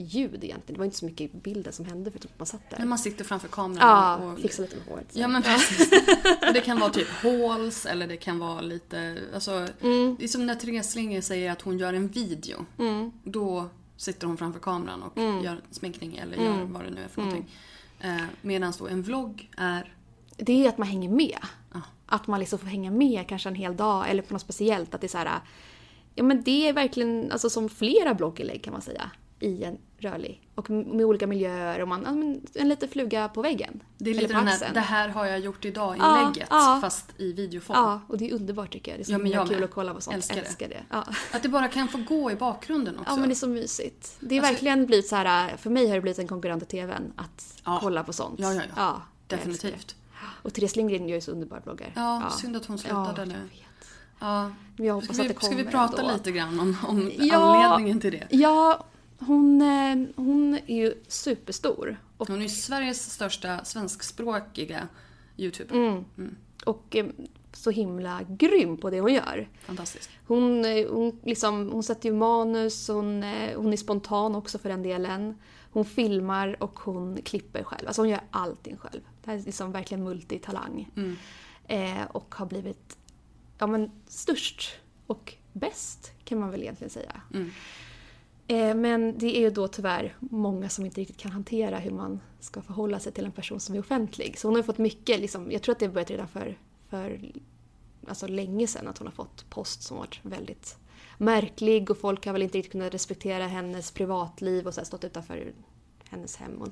[0.00, 0.62] ljud egentligen.
[0.66, 2.78] Det var inte så mycket bilden som hände för att man satt där.
[2.78, 4.38] När man sitter framför kameran ja, och...
[4.38, 5.12] fixa lite med håret.
[5.12, 5.20] så.
[5.20, 5.90] Ja men precis.
[6.48, 10.16] Och det kan vara typ håls eller det kan vara lite, alltså Mm.
[10.18, 12.66] det är som när Therese Slinger säger att hon gör en video.
[12.78, 13.12] Mm.
[13.24, 15.44] Då sitter hon framför kameran och Mm.
[15.44, 16.72] gör sminkning eller gör Mm.
[16.72, 17.50] vad det nu är för någonting.
[18.00, 19.92] Eh, Medan då en vlogg är,
[20.36, 21.38] Det är att man hänger med.
[21.74, 21.80] Ja.
[22.06, 24.94] Att man liksom får hänga med kanske en hel dag eller på något speciellt.
[24.94, 25.40] Att det är så här,
[26.14, 29.10] ja men det är verkligen alltså, som flera blogginlägg kan man säga.
[29.40, 30.42] I en rörlig.
[30.54, 33.82] Och med olika miljöer och man, ja, men en liten fluga på väggen.
[33.98, 36.78] det är lite den här, det här har jag gjort idag Ja, ja.
[36.80, 37.76] fast i videoform.
[37.78, 38.98] Ja, och det är underbart tycker jag.
[38.98, 39.64] Det är så Ja, men jag kul med.
[39.64, 40.16] att kolla på sånt.
[40.16, 40.40] Älskar det.
[40.40, 40.82] Älskar det.
[40.90, 41.04] Ja.
[41.32, 43.10] Att det bara kan få gå i bakgrunden också.
[43.12, 44.16] ja, men det är så mysigt.
[44.20, 46.78] Det är Alltså- verkligen blivit så här, för mig har det blivit en konkurrent till
[46.80, 48.40] TVn att kolla på sånt.
[48.40, 49.02] Ja, ja, ja.
[49.26, 49.88] Definitivt.
[49.88, 49.94] det.
[50.42, 51.92] Och Therese Lindgren gör ju så underbara bloggar.
[51.94, 53.34] Ja, synd att hon slutade nu.
[54.20, 54.50] Ja.
[54.76, 56.12] Jag hoppas Ska att vi, det ska kommer vi prata ändå.
[56.14, 58.26] lite grann om, om anledningen till det?
[58.30, 58.84] Ja,
[59.18, 61.96] hon, eh, hon är ju superstor.
[62.16, 64.88] Och, Hon är ju Sveriges största svenskspråkiga
[65.36, 65.74] youtuber.
[65.74, 67.06] mm, och eh,
[67.52, 69.48] så himla grym på det hon gör.
[69.60, 70.10] Fantastisk.
[70.26, 73.22] Hon, eh, hon, liksom, hon sätter ju manus, hon,
[73.56, 75.38] hon är spontan också för den delen.
[75.72, 77.86] Hon filmar och hon klipper själv.
[77.86, 79.00] Alltså hon gör allting själv.
[79.24, 80.90] Det här är liksom verkligen multitalang.
[80.96, 81.16] Mm.
[81.68, 82.98] Eh, och har blivit
[83.58, 84.70] ja, men, störst
[85.06, 87.20] och bäst kan man väl egentligen säga.
[87.34, 87.50] Mm.
[88.48, 92.20] Eh, men det är ju då tyvärr många som inte riktigt kan hantera hur man
[92.40, 94.38] ska förhålla sig till en person som är offentlig.
[94.38, 97.20] Så hon har fått mycket, liksom, jag tror att det börjat redan för, för
[98.08, 100.76] alltså länge sedan att hon har fått post som varit väldigt
[101.18, 105.04] märklig och folk har väl inte riktigt kunnat respektera hennes privatliv och så här stått
[105.04, 105.52] utanför
[106.10, 106.62] hennes hem.
[106.62, 106.68] Och,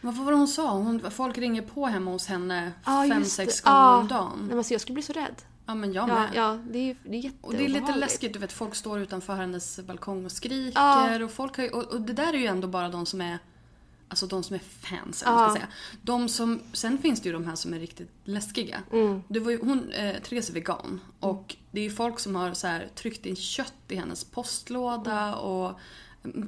[0.00, 0.70] Vad var det hon sa?
[0.70, 3.94] Hon, folk ringer på hemma hos henne Ja, fem, sex gånger Ja.
[3.96, 4.46] om Nej, dagen.
[4.48, 5.42] men alltså, jag skulle bli så rädd.
[5.66, 6.30] Ja, men jag Ja, med.
[6.34, 9.34] ja det är, det är Och det är lite läskigt, du vet folk står utanför
[9.34, 10.80] hennes balkong och skriker.
[10.80, 11.24] Ja.
[11.24, 13.38] Och, folk har ju, och, och det där är ju ändå bara de som är
[14.08, 15.44] Alltså de som är fans, Ja.
[15.48, 15.68] ska säga.
[16.02, 18.82] De som, sen finns det ju de här som är riktigt läskiga.
[18.92, 19.22] Mm.
[19.28, 21.00] Det var ju, hon, eh, Therese är vegan.
[21.20, 25.34] Och det är ju folk som har så här, tryckt in kött i hennes postlåda
[25.36, 25.78] och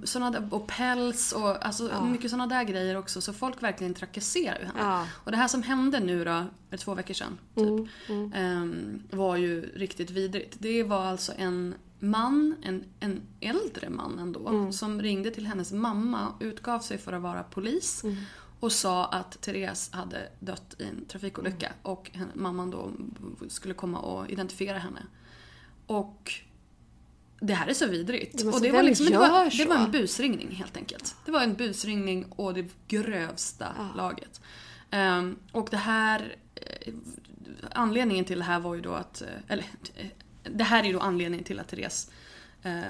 [0.04, 2.04] såna där, och päls och alltså Ja.
[2.04, 3.20] mycket såna där grejer också.
[3.20, 4.78] Så folk verkligen trakasserar ju henne.
[4.80, 5.06] Ja.
[5.24, 6.44] Och det här som hände nu då,
[6.76, 7.66] två veckor sedan, typ.
[7.66, 8.32] Mm, mm.
[8.34, 10.56] ehm, var ju riktigt vidrigt.
[10.58, 14.72] Det var alltså en man, en, en äldre man ändå, Mm.
[14.72, 18.04] som ringde till hennes mamma och utgav sig för att vara polis.
[18.04, 18.16] Mm.
[18.60, 21.78] Och sa att Therese hade dött i en trafikolycka Mm.
[21.82, 22.90] och henne, mamman då
[23.48, 25.00] skulle komma och identifiera henne.
[25.86, 26.32] Och
[27.42, 28.42] det här är så vidrigt.
[28.44, 31.14] Och det, var liksom, det, var, det var en busringning helt enkelt.
[31.24, 33.88] Det var en busringning och det grövsta Ja.
[33.96, 34.40] laget.
[34.90, 36.36] Ehm, och det här...
[36.54, 36.92] eh,
[37.72, 39.22] anledningen till det här var ju då att...
[39.22, 39.64] eh, Eller,
[39.96, 40.06] eh,
[40.44, 42.10] det här är ju då anledningen till att Therese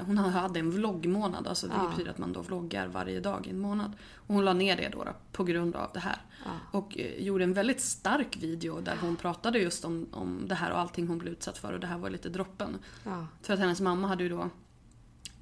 [0.07, 1.89] hon hade en vloggmånad, alltså det Ja.
[1.91, 3.93] betyder att man då vloggar varje dag i en månad.
[4.17, 6.17] Och hon la ner det då, då på grund av det här.
[6.45, 6.51] Ja.
[6.79, 10.71] Och eh, gjorde en väldigt stark video där hon pratade just om, om det här
[10.73, 12.79] och allting hon blev utsatt för och det här var lite droppen.
[13.05, 13.27] Ja.
[13.43, 14.51] För att hennes mamma hade ju då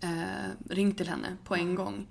[0.01, 2.07] eh, ringt till henne på en gång.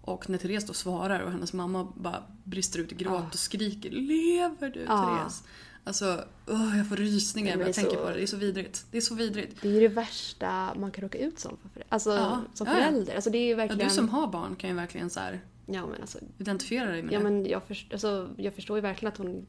[0.00, 3.90] Och när Therese då svarar och hennes mamma bara brister ut i gråt och skriker
[3.90, 4.86] Lever du.
[4.86, 5.44] Therese?
[5.86, 8.14] Alltså, åh, jag får rysningar när jag är tänker så- på det.
[8.16, 8.86] Det är så vidrigt.
[8.90, 9.62] Det är så vidrigt.
[9.62, 12.72] Det är ju det värsta man kan råka ut som, för, alltså, Ja, som ja,
[12.72, 12.78] ja.
[12.80, 13.14] förälder.
[13.14, 13.88] Alltså, det är ju Ja, verkligen...
[13.88, 17.12] du som har barn kan ju verkligen så här Ja, men alltså, identifiera dig med
[17.14, 17.24] ja, det.
[17.24, 19.46] men jag, först, alltså, jag förstår ju verkligen att hon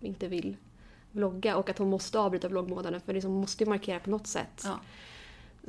[0.00, 0.56] inte vill
[1.12, 4.62] vlogga och att hon måste avbryta vloggmånaden för liksom, måste ju markera på något sätt.
[4.64, 4.80] Ja.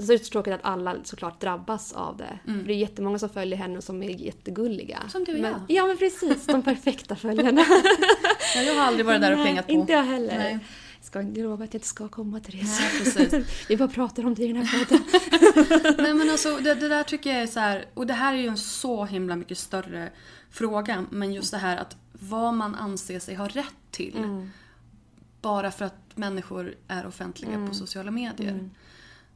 [0.02, 2.40] Så det är så tråkigt att alla såklart drabbas av det.
[2.48, 2.60] Mm.
[2.60, 5.00] För det är jättemånga som följer henne som är jättegulliga.
[5.10, 5.62] Som du och men, jag.
[5.68, 7.66] Ja men precis, de perfekta följarna.
[8.56, 9.72] Ja, jag har aldrig varit där och Nej, plingat på.
[9.72, 10.38] Inte jag heller.
[10.38, 10.60] Nej.
[10.98, 12.80] Jag ska inte lova att jag inte ska komma Therese.
[12.80, 13.66] Nej, precis.
[13.70, 15.04] Vi bara pratar om det i den här podden.
[16.04, 18.38] Nej men alltså det, det där tycker jag är så här, och det här är
[18.38, 20.10] ju en så himla mycket större
[20.52, 21.06] fråga.
[21.12, 24.18] Men just det här att vad man anser sig ha rätt till.
[24.18, 24.50] Mm.
[25.42, 27.70] bara för att människor är offentliga Mm.
[27.70, 28.70] på sociala medier.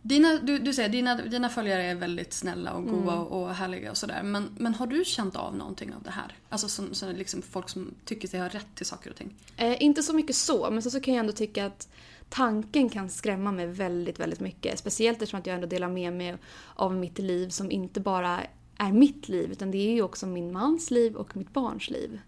[0.08, 3.20] Dina, du, du säger dina, dina följare är väldigt snälla och goa Mm.
[3.20, 4.24] och, och härliga och sådär.
[4.24, 6.34] Men, men har du känt av någonting av det här?
[6.50, 9.34] Alltså som, som liksom folk som tycker sig ha rätt till saker och ting.
[9.58, 11.88] Eh, inte så mycket så, men så, så kan jag ändå tycka att
[12.30, 14.80] tanken kan skrämma mig väldigt, väldigt mycket.
[14.80, 16.38] Speciellt eftersom att jag ändå delar med mig
[16.76, 18.42] av mitt liv som inte bara
[18.78, 22.20] är mitt liv, utan det är ju också min mans liv och mitt barns liv.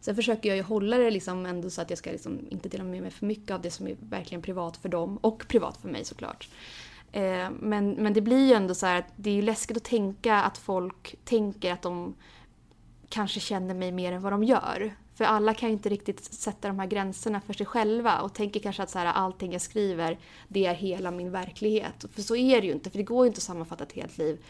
[0.00, 2.84] Sen försöker jag ju hålla det liksom ändå så att jag ska liksom inte dela
[2.84, 5.88] med mig för mycket av det som är verkligen privat för dem och privat för
[5.88, 6.48] mig såklart.
[7.12, 9.84] Eh, men, men det blir ju ändå så här att det är ju läskigt att
[9.84, 12.14] tänka att folk tänker att de
[13.08, 14.96] kanske känner mig mer än vad de gör.
[15.14, 18.60] För alla kan ju inte riktigt sätta de här gränserna för sig själva och tänker
[18.60, 22.04] kanske att så här, allting jag skriver, det är hela min verklighet.
[22.12, 24.18] För så är det ju inte, för det går ju inte att sammanfatta ett helt
[24.18, 24.44] liv.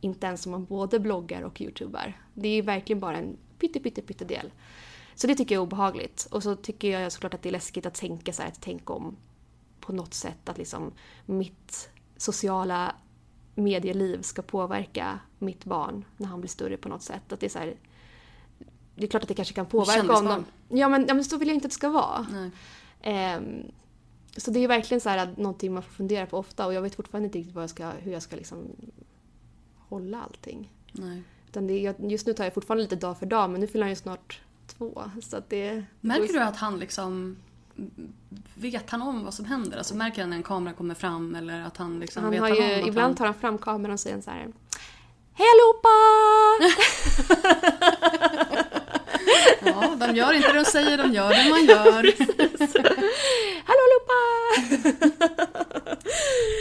[0.00, 2.12] Inte ens om man både bloggar och youtubar.
[2.34, 4.52] Det är ju verkligen bara en pytte, pytte, pytte del.
[5.14, 6.28] Så det tycker jag är obehagligt.
[6.30, 8.92] Och så tycker jag såklart att det är läskigt att tänka så här, att tänka
[8.92, 9.16] om
[9.80, 10.92] på något sätt att liksom
[11.26, 12.94] mitt sociala
[13.54, 17.32] medieliv ska påverka mitt barn när han blir större på något sätt.
[17.32, 17.74] Att det är så här,
[18.94, 20.44] det är klart att det kanske kan påverka om Kändisbarn.
[20.68, 20.78] de...
[20.78, 22.26] Ja men, ja men så vill jag inte att det ska vara.
[22.32, 22.50] Nej.
[23.02, 23.62] Ehm,
[24.36, 26.82] så det är verkligen så här att någonting man får fundera på ofta och jag
[26.82, 28.58] vet fortfarande inte riktigt vad jag ska, hur jag ska liksom
[29.78, 30.72] hålla allting.
[30.92, 31.22] Nej.
[31.48, 33.90] Utan det, just nu tar jag fortfarande lite dag för dag men nu fyller han
[33.90, 35.10] ju snart två.
[35.22, 37.36] Så att det, Märker du att han liksom
[38.54, 39.78] Vet han om vad som händer?
[39.78, 42.48] Alltså märker han när en kamera kommer fram eller att han liksom han vet har
[42.48, 43.14] han ju, om ibland han...
[43.14, 44.48] tar han fram kameran och säger så här
[45.34, 45.88] Hej allihopa!
[49.64, 52.02] Ja, de gör inte det de säger, de gör det man gör.
[53.64, 54.20] Hallå allihopa!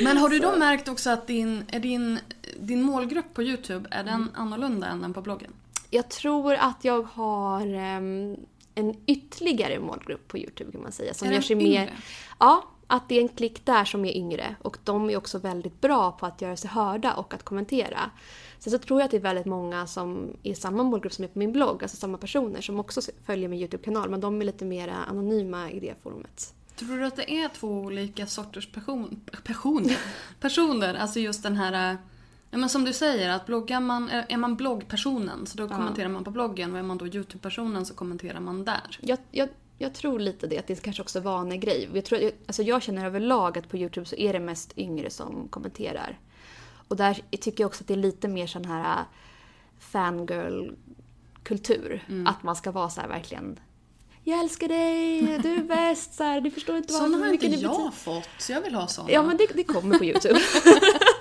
[0.04, 2.20] Men har du då märkt också att din, är din,
[2.60, 5.52] din målgrupp på Youtube, är den annorlunda än den på bloggen?
[5.90, 8.38] Jag tror att jag har ehm,
[8.76, 11.14] en ytterligare målgrupp på Youtube kan man säga.
[11.14, 11.66] Som Är gör sig mer...
[11.66, 11.94] yngre?
[12.40, 14.56] Ja, att det är en klick där som är yngre.
[14.62, 18.12] Och de är också väldigt bra på att göra sig hörda och att kommentera.
[18.60, 21.24] Sen så tror jag att det är väldigt många som är i samma målgrupp som
[21.24, 24.10] är på min blogg, alltså samma personer som också följer min Youtube-kanal.
[24.10, 26.54] Men de är lite mer anonyma i det forumet.
[26.76, 29.98] Tror du att det är två olika sorters person, personer?
[30.40, 31.98] personer, alltså just den här...
[32.56, 36.24] Ja, men som du säger, att bloggar man, är man bloggpersonen så då kommenterar man
[36.24, 39.00] på bloggen och är man då Youtube-personen så kommenterar man där.
[39.02, 41.90] Jag, jag, jag tror lite det, att det kanske också är vanegrej.
[41.94, 45.10] Jag, tror, jag, alltså jag känner överlag att på Youtube så är det mest yngre
[45.10, 46.20] som kommenterar.
[46.88, 49.06] Och där tycker jag också att det är lite mer sån här äh,
[49.80, 52.04] fangirl-kultur.
[52.08, 52.28] Mm.
[52.28, 53.60] Att man ska vara så här verkligen
[54.24, 57.48] Jag älskar dig, du är bäst, så här, du förstår inte vad Sådana har inte
[57.48, 59.12] mycket det betyder." jag fått, så jag vill ha sådana.
[59.12, 60.40] Ja men det, det kommer på Youtube.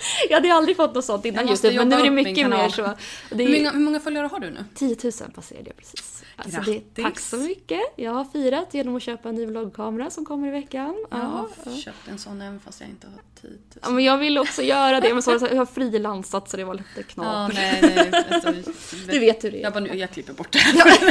[0.29, 2.83] jag hade aldrig fått något sånt innan Youtube men nu är det mycket mer så.
[3.31, 4.65] Det är, hur, många, hur många följare har du nu?
[4.75, 6.23] 10 000 passerade jag precis.
[6.37, 7.81] Alltså det, tack så mycket.
[7.97, 11.07] Jag har firat genom att köpa en ny vloggkamera som kommer i veckan.
[11.11, 11.77] Jag har Ja, ja.
[11.77, 13.61] köpt en sån även fast jag inte har tid.
[13.83, 16.75] Ja, men jag vill också göra det, men så, jag har frilansat så det var
[16.75, 17.55] lite Ja, knapert.
[17.57, 18.25] nej, nej.
[18.31, 18.53] Alltså,
[19.13, 19.63] Du vet hur det är.
[19.63, 21.01] Jag, bara, nu, jag klipper bort det här.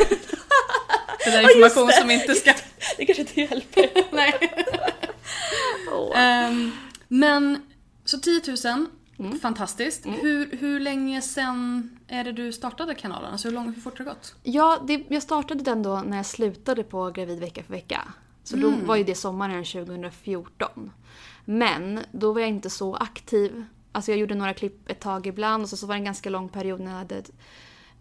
[1.25, 1.93] det där är information det.
[1.93, 2.53] som inte ska...
[2.97, 3.89] Det kanske inte hjälper.
[4.15, 4.33] Nej.
[5.91, 6.19] Åh.
[6.21, 6.71] Ehm,
[7.07, 7.61] men,
[8.17, 8.41] så 10
[8.75, 8.85] 000.
[9.19, 9.39] Mm.
[9.39, 10.05] Fantastiskt.
[10.05, 13.31] Hur, hur länge sen är det du startade kanalen?
[13.31, 14.35] Alltså hur, lång, hur fort har det gått?
[14.43, 18.01] Ja, det, jag startade den då när jag slutade på Gravid vecka för vecka.
[18.43, 18.85] Så då Mm.
[18.87, 20.91] var ju det sommaren 2014.
[21.45, 23.63] Men då var jag inte så aktiv.
[23.91, 26.29] Alltså jag gjorde några klipp ett tag ibland och så, så var det en ganska
[26.29, 27.31] lång period när jag hade ett,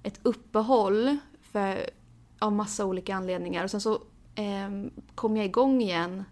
[0.02, 1.16] ett uppehåll
[1.52, 1.90] för,
[2.38, 3.64] av massa olika anledningar.
[3.64, 4.02] Och sen så
[4.34, 6.24] ehm, kom jag igång igen.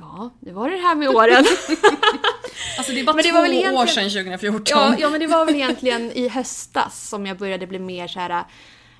[0.00, 1.44] Ja, det var det här med åren.
[2.78, 4.64] Alltså det är bara Men det två var väl år egentligen- sedan 2014.
[4.66, 8.20] Ja, ja, men det var väl egentligen i höstas som jag började bli mer så
[8.20, 8.44] här.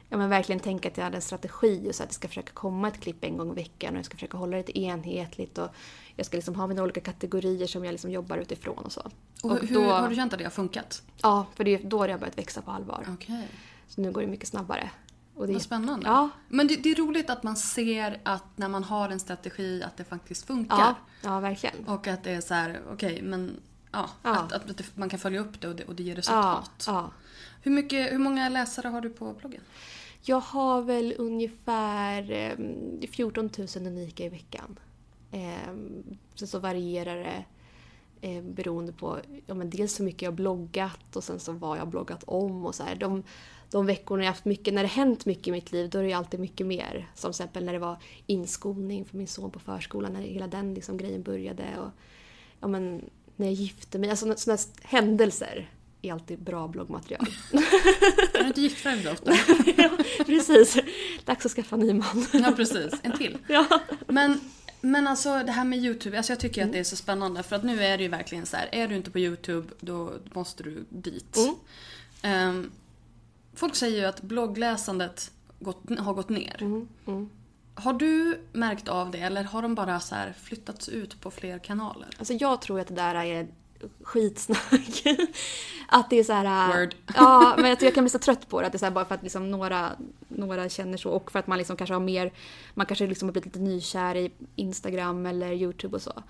[0.09, 2.53] Ja men verkligen tänka att jag hade en strategi och så att jag ska försöka
[2.53, 5.69] komma ett klipp en gång i veckan och jag ska försöka hålla det enhetligt och
[6.17, 9.11] jag ska liksom ha mina olika kategorier som jag liksom jobbar utifrån och så.
[9.43, 11.03] Och hur, då, har du känt att det har funkat?
[11.23, 13.07] Ja, för det är då det har börjat växa på allvar.
[13.15, 13.49] Okej.
[13.89, 14.91] Så nu går det mycket snabbare.
[15.41, 16.07] Och det, Vad spännande.
[16.07, 19.83] Ja, Men det, det är roligt att man ser att när man har en strategi
[19.83, 20.79] att det faktiskt funkar.
[20.79, 21.85] ja, ja, verkligen.
[21.85, 23.57] Och att det är så här, okej men
[23.93, 24.31] ja, Ja.
[24.31, 26.85] Att, att man kan följa upp det och det, och det ger resultat.
[26.87, 27.11] ja.
[27.63, 29.61] Hur, mycket, hur många läsare har du på bloggen?
[30.23, 32.33] Jag har väl ungefär
[33.01, 34.79] eh, 14 000 unika i veckan.
[35.31, 35.75] Eh,
[36.35, 37.45] sen så varierar det
[38.29, 41.77] eh, beroende på ja, men dels hur mycket jag har bloggat och sen så vad
[41.77, 42.67] jag har bloggat om.
[42.67, 42.95] och så här.
[42.95, 43.23] De,
[43.71, 46.09] de veckorna jag haft mycket, när det hänt mycket i mitt liv, då är det
[46.09, 47.09] ju alltid mycket mer.
[47.15, 47.97] Som till exempel när det var
[48.27, 51.65] inskolning för min son på förskolan, när hela den liksom grejen började.
[51.79, 51.91] Och,
[52.61, 53.05] ja, men,
[53.37, 55.71] när jag gifte mig, alltså sådana händelser.
[56.03, 57.27] är alltid bra bloggmaterial.
[58.35, 59.33] Är du inte gift dig ofta?
[59.77, 59.91] ja,
[60.27, 60.79] precis.
[61.25, 62.27] Dags att skaffa en ny man.
[62.33, 62.93] Ja, precis.
[63.03, 63.39] En till.
[63.49, 63.81] Ja.
[64.07, 64.41] Men,
[64.81, 67.57] men alltså det här med YouTube, alltså jag tycker att det är så spännande för
[67.57, 70.63] att nu är det ju verkligen så här, är du inte på YouTube då måste
[70.63, 71.37] du dit.
[71.37, 71.55] Mm.
[72.23, 72.71] Ehm,
[73.61, 76.57] folk säger ju att bloggläsandet gått, har gått ner.
[76.61, 77.31] Mm, mm.
[77.75, 82.09] Har du märkt av det eller har de bara så flyttats ut på fler kanaler?
[82.19, 83.49] Alltså jag tror att det där är
[84.03, 85.03] skitsnack.
[85.89, 86.81] att det är så här...
[86.81, 86.95] Word.
[87.15, 88.67] Ja, men jag, kan bli så trött på det.
[88.67, 89.91] Att det är så bara för att liksom några,
[90.29, 92.33] några känner så och för att man liksom kanske har mer...
[92.75, 96.23] Man kanske liksom har blivit lite nykär i Instagram eller YouTube och så.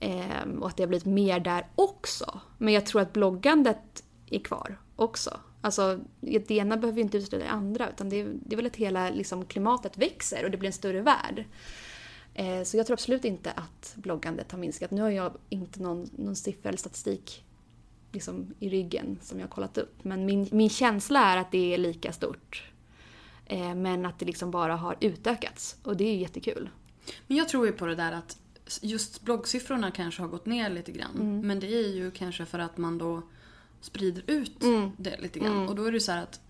[0.00, 2.40] Ehm, och att det har blivit mer där också.
[2.58, 5.40] Men jag tror att bloggandet är kvar också.
[5.66, 8.76] Alltså, det ena behöver ju inte utesluta det andra utan det det är väl att
[8.76, 11.44] hela liksom, klimatet växer och det blir en större värld.
[12.34, 14.90] Eh, Så jag tror absolut inte att bloggandet har minskat.
[14.90, 17.44] Nu har jag inte någon, någon siffra eller statistik
[18.12, 19.94] liksom, i ryggen som jag har kollat upp.
[20.04, 22.64] Men min, min känsla är att det är lika stort.
[23.46, 25.76] Eh, Men att det liksom bara har utökats.
[25.82, 26.68] Och det är ju jättekul.
[27.26, 28.38] Men jag tror ju på det där att
[28.82, 31.14] just bloggsiffrorna kanske har gått ner lite grann.
[31.14, 31.46] Mm.
[31.46, 33.22] Men det är ju kanske för att man då
[33.86, 34.90] sprider ut Mm.
[34.96, 35.56] det lite grann.
[35.56, 35.68] Mm.
[35.68, 36.40] Och då är det så här att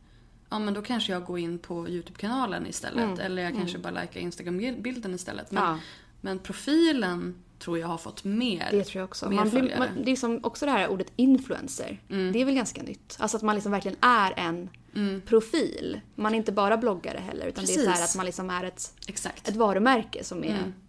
[0.51, 3.05] ja men då kanske jag går in på YouTube-kanalen istället.
[3.05, 3.21] Mm.
[3.21, 3.83] Eller jag kanske Mm.
[3.95, 5.51] bara likar Instagram-bilden istället.
[5.51, 5.79] Men, Ja.
[6.21, 8.69] men profilen tror jag har fått mer.
[8.71, 9.31] Det tror jag också.
[9.31, 12.01] Man blir, man, det är som också det här ordet influencer.
[12.11, 12.33] Mm.
[12.33, 13.17] Det är väl ganska nytt.
[13.19, 14.69] Alltså att man liksom verkligen är en
[15.27, 16.01] profil.
[16.15, 18.05] Man är inte bara bloggare heller utan det är så Precis.
[18.11, 19.49] att man liksom är ett, Exakt.
[19.49, 20.49] ett varumärke som är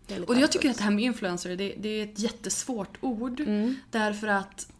[0.09, 0.23] Mm.
[0.27, 3.39] Och jag tycker att det här med influencer, det, det är ett jättesvårt ord.
[3.39, 3.75] Mm.
[3.91, 4.71] Därför att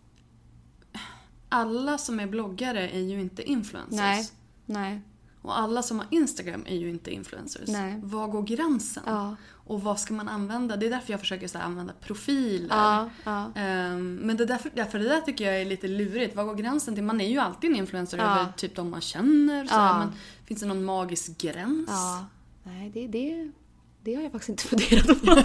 [1.50, 4.00] alla som är bloggare är ju inte influencers.
[4.00, 4.30] Nej.
[4.66, 5.02] Nej.
[5.42, 7.70] Och alla som har Instagram är ju inte influencers.
[7.70, 8.00] Nej.
[8.04, 9.04] Var går gränsen?
[9.06, 9.36] Ja.
[9.50, 10.78] Och vad ska man använda?
[10.78, 12.76] Det är därför jag försöker så använda profiler.
[12.76, 13.52] Ja, ja.
[13.56, 16.36] Ehm, men det därför, därför det där tycker jag är lite lurigt.
[16.36, 17.04] Vad går gränsen till?
[17.04, 19.66] Man är ju alltid en influencer över typ de man känner.
[19.66, 20.12] Så men
[20.46, 21.90] finns det någon magisk gräns?
[21.90, 22.26] Ja.
[22.64, 23.52] Nej, det, det,
[24.08, 25.36] det har jag faktiskt inte funderat på.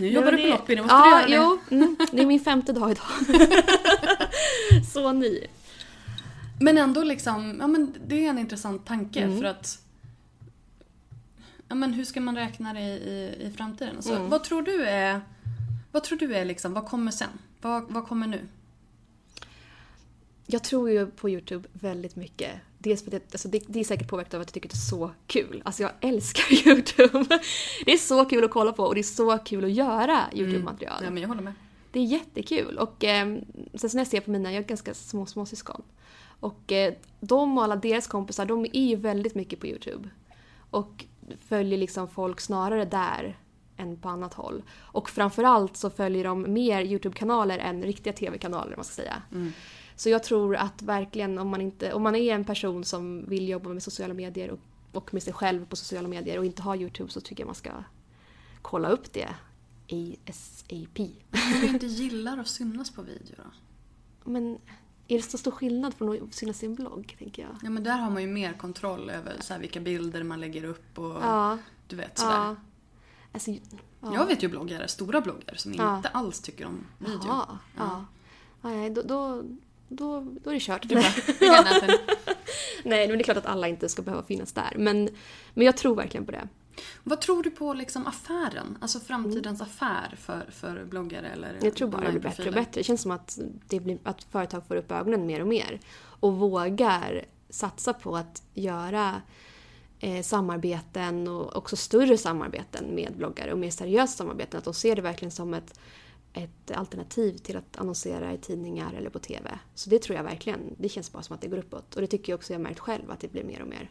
[0.00, 1.56] Nu jobbar du på loppis, nu måste ja, du göra det.
[1.70, 3.06] jo, mm, det är min femte dag idag.
[4.92, 5.40] Så ny.
[6.60, 9.38] Men ändå liksom, ja men det är en intressant tanke Mm.
[9.38, 9.78] för att
[11.68, 13.96] Ja men hur ska man räkna det i, i, i framtiden?
[13.96, 14.28] Alltså, Mm.
[14.30, 15.20] Vad tror du är,
[15.92, 17.28] vad tror du är liksom, vad kommer sen?
[17.60, 18.40] Vad, vad kommer nu?
[20.46, 22.50] Jag tror ju på YouTube väldigt mycket.
[22.84, 24.74] Dels för att det, alltså det, det är säkert påverkat av att jag tycker det
[24.74, 25.62] är så kul.
[25.64, 27.38] Alltså jag älskar YouTube.
[27.84, 31.00] Det är så kul att kolla på och det är så kul att göra YouTube-material.
[31.04, 31.52] Ja men jag håller med.
[31.92, 32.78] Det är jättekul.
[32.78, 33.38] Och eh,
[33.74, 35.82] sen så när jag ser på mina, jag har ganska små småsyskon.
[36.40, 40.08] Och eh, de och alla deras kompisar, de är ju väldigt mycket på YouTube.
[40.70, 41.04] Och
[41.48, 43.38] följer liksom folk snarare där
[43.76, 44.62] än på annat håll.
[44.80, 49.22] Och framförallt så följer de mer YouTube-kanaler än riktiga TV-kanaler, om man ska säga.
[49.96, 53.48] Så jag tror att verkligen om man, inte, om man är en person som vill
[53.48, 54.58] jobba med sociala medier och,
[54.92, 57.54] och med sig själv på sociala medier och inte har YouTube så tycker jag man
[57.54, 57.70] ska
[58.62, 59.28] kolla upp det.
[59.90, 60.98] ASAP.
[60.98, 63.50] Om du inte gillar att synas på video då?
[64.30, 64.58] Men
[65.08, 67.56] är det så stor skillnad från att synas i en blogg, tänker jag?
[67.62, 70.64] Ja men där har man ju mer kontroll över så här, vilka bilder man lägger
[70.64, 71.58] upp och Ja.
[71.88, 72.34] du vet sådär.
[72.34, 72.56] Ja.
[73.32, 74.14] Alltså, ja.
[74.14, 77.24] Jag vet ju bloggare, stora bloggare som inte alls tycker om video.
[77.26, 77.58] Ja.
[77.76, 78.04] ja.
[78.90, 79.42] Då, då,
[79.88, 80.82] då, då är det kört.
[80.88, 81.04] Du bara.
[82.84, 84.72] Nej, men det är klart att alla inte ska behöva finnas där.
[84.76, 85.08] Men,
[85.54, 86.48] men jag tror verkligen på det.
[87.02, 88.78] Vad tror du på liksom affären?
[88.80, 92.80] Alltså framtidens affär för, för bloggare eller Jag tror bara det blir bättre och bättre.
[92.80, 95.80] Det känns som att, det blir, att företag får upp ögonen mer och mer.
[96.20, 99.22] Och vågar satsa på att göra
[100.00, 104.58] eh, samarbeten och också större samarbeten med bloggare och mer seriösa samarbeten.
[104.58, 105.80] Att de ser det verkligen som ett,
[106.34, 109.58] ett alternativ till att annonsera i tidningar eller på TV.
[109.74, 110.60] Så det tror jag verkligen.
[110.78, 111.94] Det känns bara som att det går uppåt.
[111.94, 113.90] Och det tycker jag också jag märkt själv att det blir mer och mer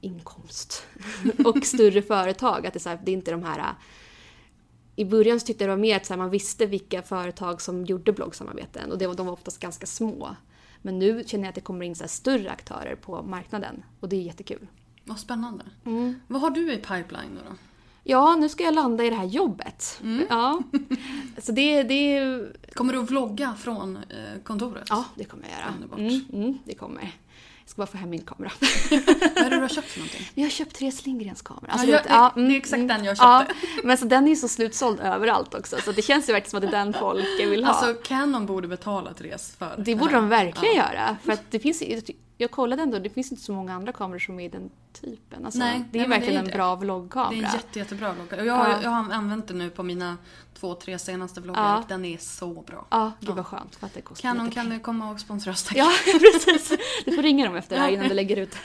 [0.00, 0.86] inkomst.
[1.44, 2.66] och större företag.
[2.66, 3.74] Att det är, så här, det är inte de här
[4.96, 7.60] i början så tyckte jag det var mer att så här, man visste vilka företag
[7.60, 10.36] som gjorde bloggsamarbeten och det var, de var oftast ganska små.
[10.82, 14.16] Men nu känner jag att det kommer in så större aktörer på marknaden och det
[14.16, 14.66] är jättekul.
[15.04, 15.64] Vad spännande.
[15.84, 16.20] Mm.
[16.28, 17.50] Vad har du i pipeline då?
[17.50, 17.56] då?
[18.04, 20.00] Ja, nu ska jag landa i det här jobbet.
[20.28, 20.62] Ja.
[21.42, 22.20] Så det, det...
[22.74, 24.86] Kommer du att vlogga från eh, kontoret?
[24.88, 25.74] Ja, det kommer jag göra.
[25.74, 25.98] Underbart.
[25.98, 27.02] Mm, mm, det kommer.
[27.64, 28.52] Jag ska bara få hem min kamera.
[28.90, 30.28] Vad är det du har köpt för någonting?
[30.34, 31.72] Jag har köpt Therese Lindgrens kamera.
[31.76, 33.86] Ja, du jag- det- mm, det är exakt mm, den jag Ja, köpte.
[33.86, 36.56] men så den är ju så slutsåld överallt också så det känns ju verkligen som
[36.56, 37.72] att det är den folk vill ha.
[37.72, 40.92] Alltså Canon borde betala Therese för Det borde de verkligen Ja.
[40.92, 41.16] göra.
[41.24, 41.82] För att det finns,
[42.38, 45.44] jag kollade ändå, det finns inte så många andra kameror som är i den typen.
[45.44, 46.80] Alltså, Nej, det är nej, verkligen det är en bra det.
[46.80, 47.30] vloggkamera.
[47.30, 48.32] Det är en jätte, jättebra vlogg.
[48.32, 48.78] Och jag, Ja.
[48.82, 50.16] jag har använt den nu på mina
[50.54, 51.78] två, tre senaste vloggar Ja.
[51.78, 52.86] och den är så bra.
[52.90, 55.52] Ja, gud vad skönt för att det kostar Canon lite kan du komma och sponsra
[55.52, 55.76] oss tack.
[55.76, 56.72] Ja, precis.
[57.04, 58.54] Du får ringa dem efter det här innan du lägger ut.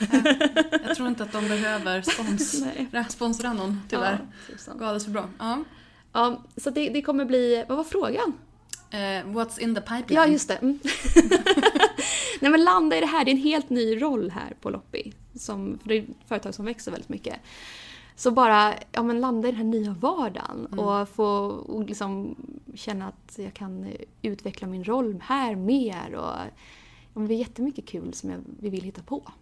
[0.86, 2.62] Jag tror inte att de behöver spons,
[3.12, 4.18] sponsra någon tyvärr.
[4.48, 4.78] Ja, tusan.
[4.78, 5.28] Går alldeles för bra.
[5.38, 5.64] Ja.
[6.12, 8.32] Ja, så det, det kommer bli, vad var frågan?
[8.90, 8.96] Eh,
[9.26, 10.14] what's in the pipeline?
[10.22, 10.54] Ja, just det.
[10.54, 10.78] Mm.
[12.40, 15.12] Nej men landa i det här, det är en helt ny roll här på Loppi.
[15.34, 17.36] Som, för det är ett företag som växer väldigt mycket.
[18.16, 22.36] Så bara ja, men landa i den här nya vardagen och få och liksom
[22.74, 23.86] känna att jag kan
[24.22, 26.14] utveckla min roll här mer.
[26.14, 26.34] Och,
[27.14, 29.32] ja, det är jättemycket kul som jag, vi vill hitta på.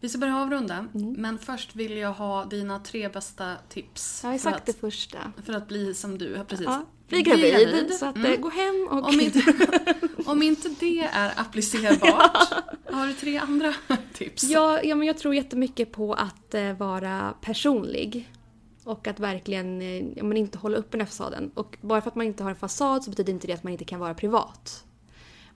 [0.00, 4.20] Vi ska börja avrunda, men först vill jag ha dina tre bästa tips.
[4.22, 5.32] Jag har ju sagt det att, första.
[5.44, 6.44] för att bli som du.
[6.48, 6.66] Precis.
[6.66, 9.08] Ja, bli gravid, så att, eh, gå hem och...
[9.08, 9.42] Om inte,
[10.26, 13.74] om inte det är applicerbart, har du tre andra
[14.12, 14.42] tips?
[14.44, 18.32] Ja, ja, men jag tror jättemycket på att eh, vara personlig.
[18.84, 21.50] Och att verkligen eh, ja, men inte hålla upp den här fasaden.
[21.54, 23.72] Och bara för att man inte har en fasad så betyder inte det att man
[23.72, 24.84] inte kan vara privat.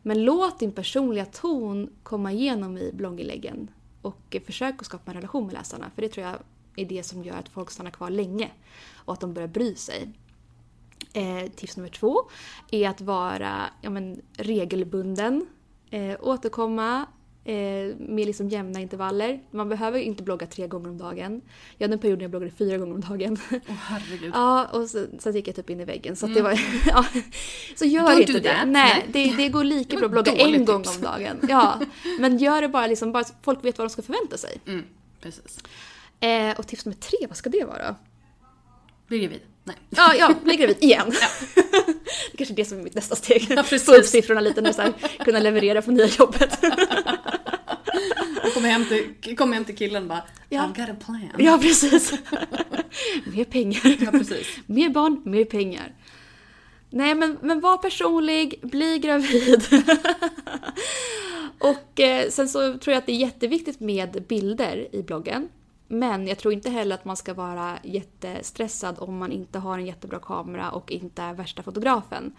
[0.03, 3.70] Men låt din personliga ton komma igenom i blogginläggen.
[4.03, 5.90] Och försök att skapa en relation med läsarna.
[5.94, 6.36] För det tror jag
[6.76, 8.51] är det som gör att folk stannar kvar länge.
[8.94, 10.09] Och att de börjar bry sig.
[11.13, 12.31] Eh, tips nummer två
[12.71, 15.47] är att vara ja, men, regelbunden.
[15.91, 17.07] Eh, återkomma
[17.45, 19.41] eh, med liksom jämna intervaller.
[19.51, 21.41] Man behöver inte blogga tre gånger om dagen.
[21.79, 23.39] Jag hade en period när jag bloggade fyra gånger om dagen.
[23.51, 24.33] Åh herregud.
[24.35, 26.17] ja, och så, sen gick jag typ in i väggen.
[26.17, 26.61] Så att det var...
[26.87, 27.05] ja.
[27.77, 28.41] Så gör Don't inte det.
[28.41, 28.69] that.
[28.69, 30.97] Nej, det, det går lika bra att blogga en dåligt gång tips.
[30.97, 31.41] om dagen.
[31.49, 31.81] Ja.
[32.19, 34.61] Men gör det bara liksom, bara så folk vet vad de ska förvänta sig.
[34.67, 34.85] Mm,
[35.21, 35.59] precis.
[36.21, 37.97] Eh, och tips nummer tre, vad ska det vara?
[39.11, 39.41] Bli gravid.
[39.65, 39.77] Nej.
[39.91, 41.13] Ja, ja, bli gravid igen.
[42.31, 43.47] det kanske är det som är mitt nästa steg.
[43.51, 43.63] Ja.
[43.63, 44.93] Få upp siffrorna lite nu så här,
[45.25, 46.61] kunna leverera på nya jobbet.
[48.55, 50.61] Kommer hem till, kommer hem till killen och bara Ja.
[50.61, 51.31] I've got a plan.
[51.39, 52.13] ja, precis.
[53.35, 53.97] mer pengar.
[54.01, 54.47] Ja, precis.
[54.67, 55.95] Mer barn, mer pengar.
[56.91, 59.65] Nej, men, men var personlig, bli gravid.
[61.59, 65.49] och eh, sen så tror jag att det är jätteviktigt med bilder i bloggen.
[65.93, 69.86] Men jag tror inte heller att man ska vara jättestressad om man inte har en
[69.86, 72.32] jättebra kamera och inte är värsta fotografen.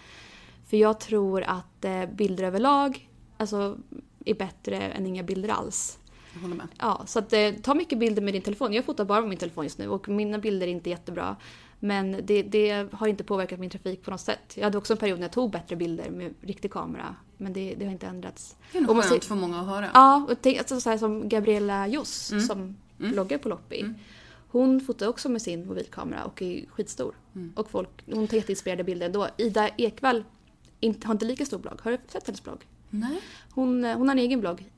[0.69, 3.77] För jag tror att eh, bilder överlag alltså,
[4.25, 5.99] är bättre än inga bilder alls.
[6.33, 6.67] Jag håller med.
[6.77, 8.73] Ja, så att, eh, ta mycket bilder med din telefon.
[8.73, 11.35] Jag fotar bara med min telefon just nu och mina bilder är inte jättebra.
[11.79, 14.53] Men det, det har inte påverkat min trafik på något sätt.
[14.55, 17.15] Jag hade också en period när jag tog bättre bilder med riktig kamera.
[17.37, 18.55] Men det, det har inte ändrats.
[18.71, 19.89] Det är nog skönt för många att höra.
[19.93, 22.43] Ja, och tänk, alltså, så här, som Gabriella Joss Mm.
[22.43, 22.75] som
[23.09, 23.85] bloggar på Loppi.
[24.47, 27.15] Hon fotar också med sin mobilkamera och är skitstor.
[27.35, 27.53] Mm.
[27.55, 29.27] Och folk, hon tar jätteinspirerade bilder ändå.
[29.37, 30.23] Ida Ekvall
[30.79, 31.79] inte, har inte lika stor blogg.
[31.83, 32.65] Har du sett hennes blogg?
[32.89, 33.21] Nej.
[33.51, 34.71] Hon, eh, hon har en egen blogg,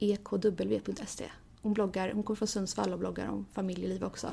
[0.00, 1.24] idaekw.se.
[1.62, 4.28] Hon bloggar, hon kommer från Sundsvall och bloggar om familjeliv också.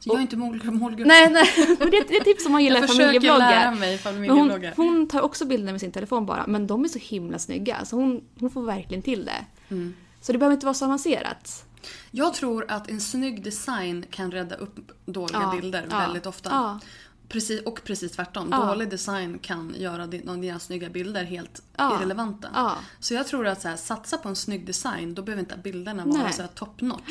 [0.00, 1.06] Så jag är inte mål- målgrupp.
[1.08, 1.46] Nej, nej,
[1.78, 3.74] men det, är- ett tips om man gillar jag försöker lära familjebloggar.
[3.74, 4.74] mig Men hon, familjebloggar.
[4.76, 7.84] hon tar också bilder med sin telefon bara, men de är så himla snygga.
[7.84, 9.44] Så hon, hon får verkligen till det.
[9.68, 9.94] Mm.
[10.20, 11.64] Så det behöver inte vara så avancerat.
[12.10, 16.50] Jag tror att en snygg design kan rädda upp dåliga Ja, bilder ja, väldigt ofta.
[16.50, 16.80] ja.
[17.28, 18.50] Precis, och precis tvärtom.
[18.50, 22.76] Dålig design kan göra dina snygga bilder helt irrelevanta.
[23.00, 26.04] Så jag tror att så här, satsa på en snygg design, då behöver inte bilderna
[26.04, 26.32] vara Nej.
[26.32, 27.02] så här top notch.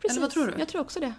[0.00, 0.10] Precis.
[0.10, 0.54] Eller vad tror du?
[0.58, 1.12] Jag tror också det.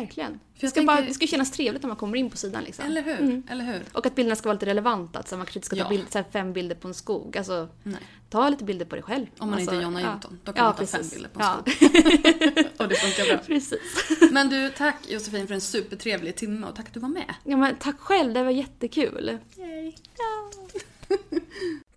[0.00, 0.30] Verkligen.
[0.30, 2.64] jag Det ska, tänker- bara, det ska kännas trevligt när man kommer in på sidan.
[2.64, 2.84] Liksom.
[2.84, 3.20] Eller hur?
[3.20, 3.42] Mm.
[3.50, 3.82] Eller hur?
[3.92, 5.18] Och att bilderna ska vara lite relevanta.
[5.18, 5.88] Att så man kanske inte ska ta Ja.
[5.88, 7.36] bild, så här fem bilder på en skog.
[7.38, 8.00] Alltså, Nej.
[8.30, 9.26] ta lite bilder på dig själv.
[9.38, 10.10] Om man alltså, inte är Jonna ja.
[10.10, 10.40] Jonton.
[10.44, 11.14] Då kan ja, man ta fem precis.
[11.14, 11.56] bilder på en ja.
[12.84, 13.44] Och det funkar bra.
[13.46, 13.80] precis.
[14.30, 17.34] Men du, tack Josefin för en supertrevlig timme och tack att du var med.
[17.44, 19.38] Ja, men tack själv, det var jättekul.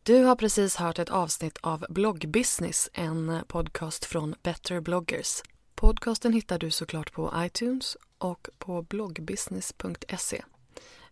[0.03, 5.41] Du har precis hört ett avsnitt av Bloggbusiness, en podcast från Better bloggers.
[5.79, 10.43] Podcasten hittar du såklart på iTunes och på bloggbusiness.se.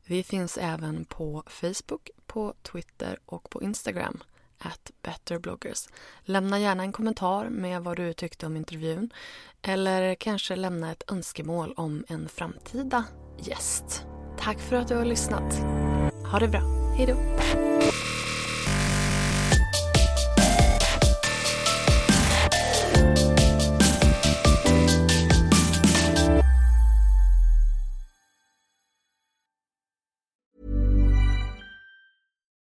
[0.06, 4.24] Vi finns även på Facebook, på Twitter och på Instagram,
[4.60, 5.88] at betterbloggers.
[6.24, 9.10] Lämna gärna en kommentar med vad du tyckte om intervjun
[9.62, 13.04] eller kanske lämna ett önskemål om en framtida
[13.40, 14.06] gäst.
[14.38, 15.54] Tack för att du har lyssnat.
[16.32, 16.62] Ha det bra.
[16.98, 17.06] Hej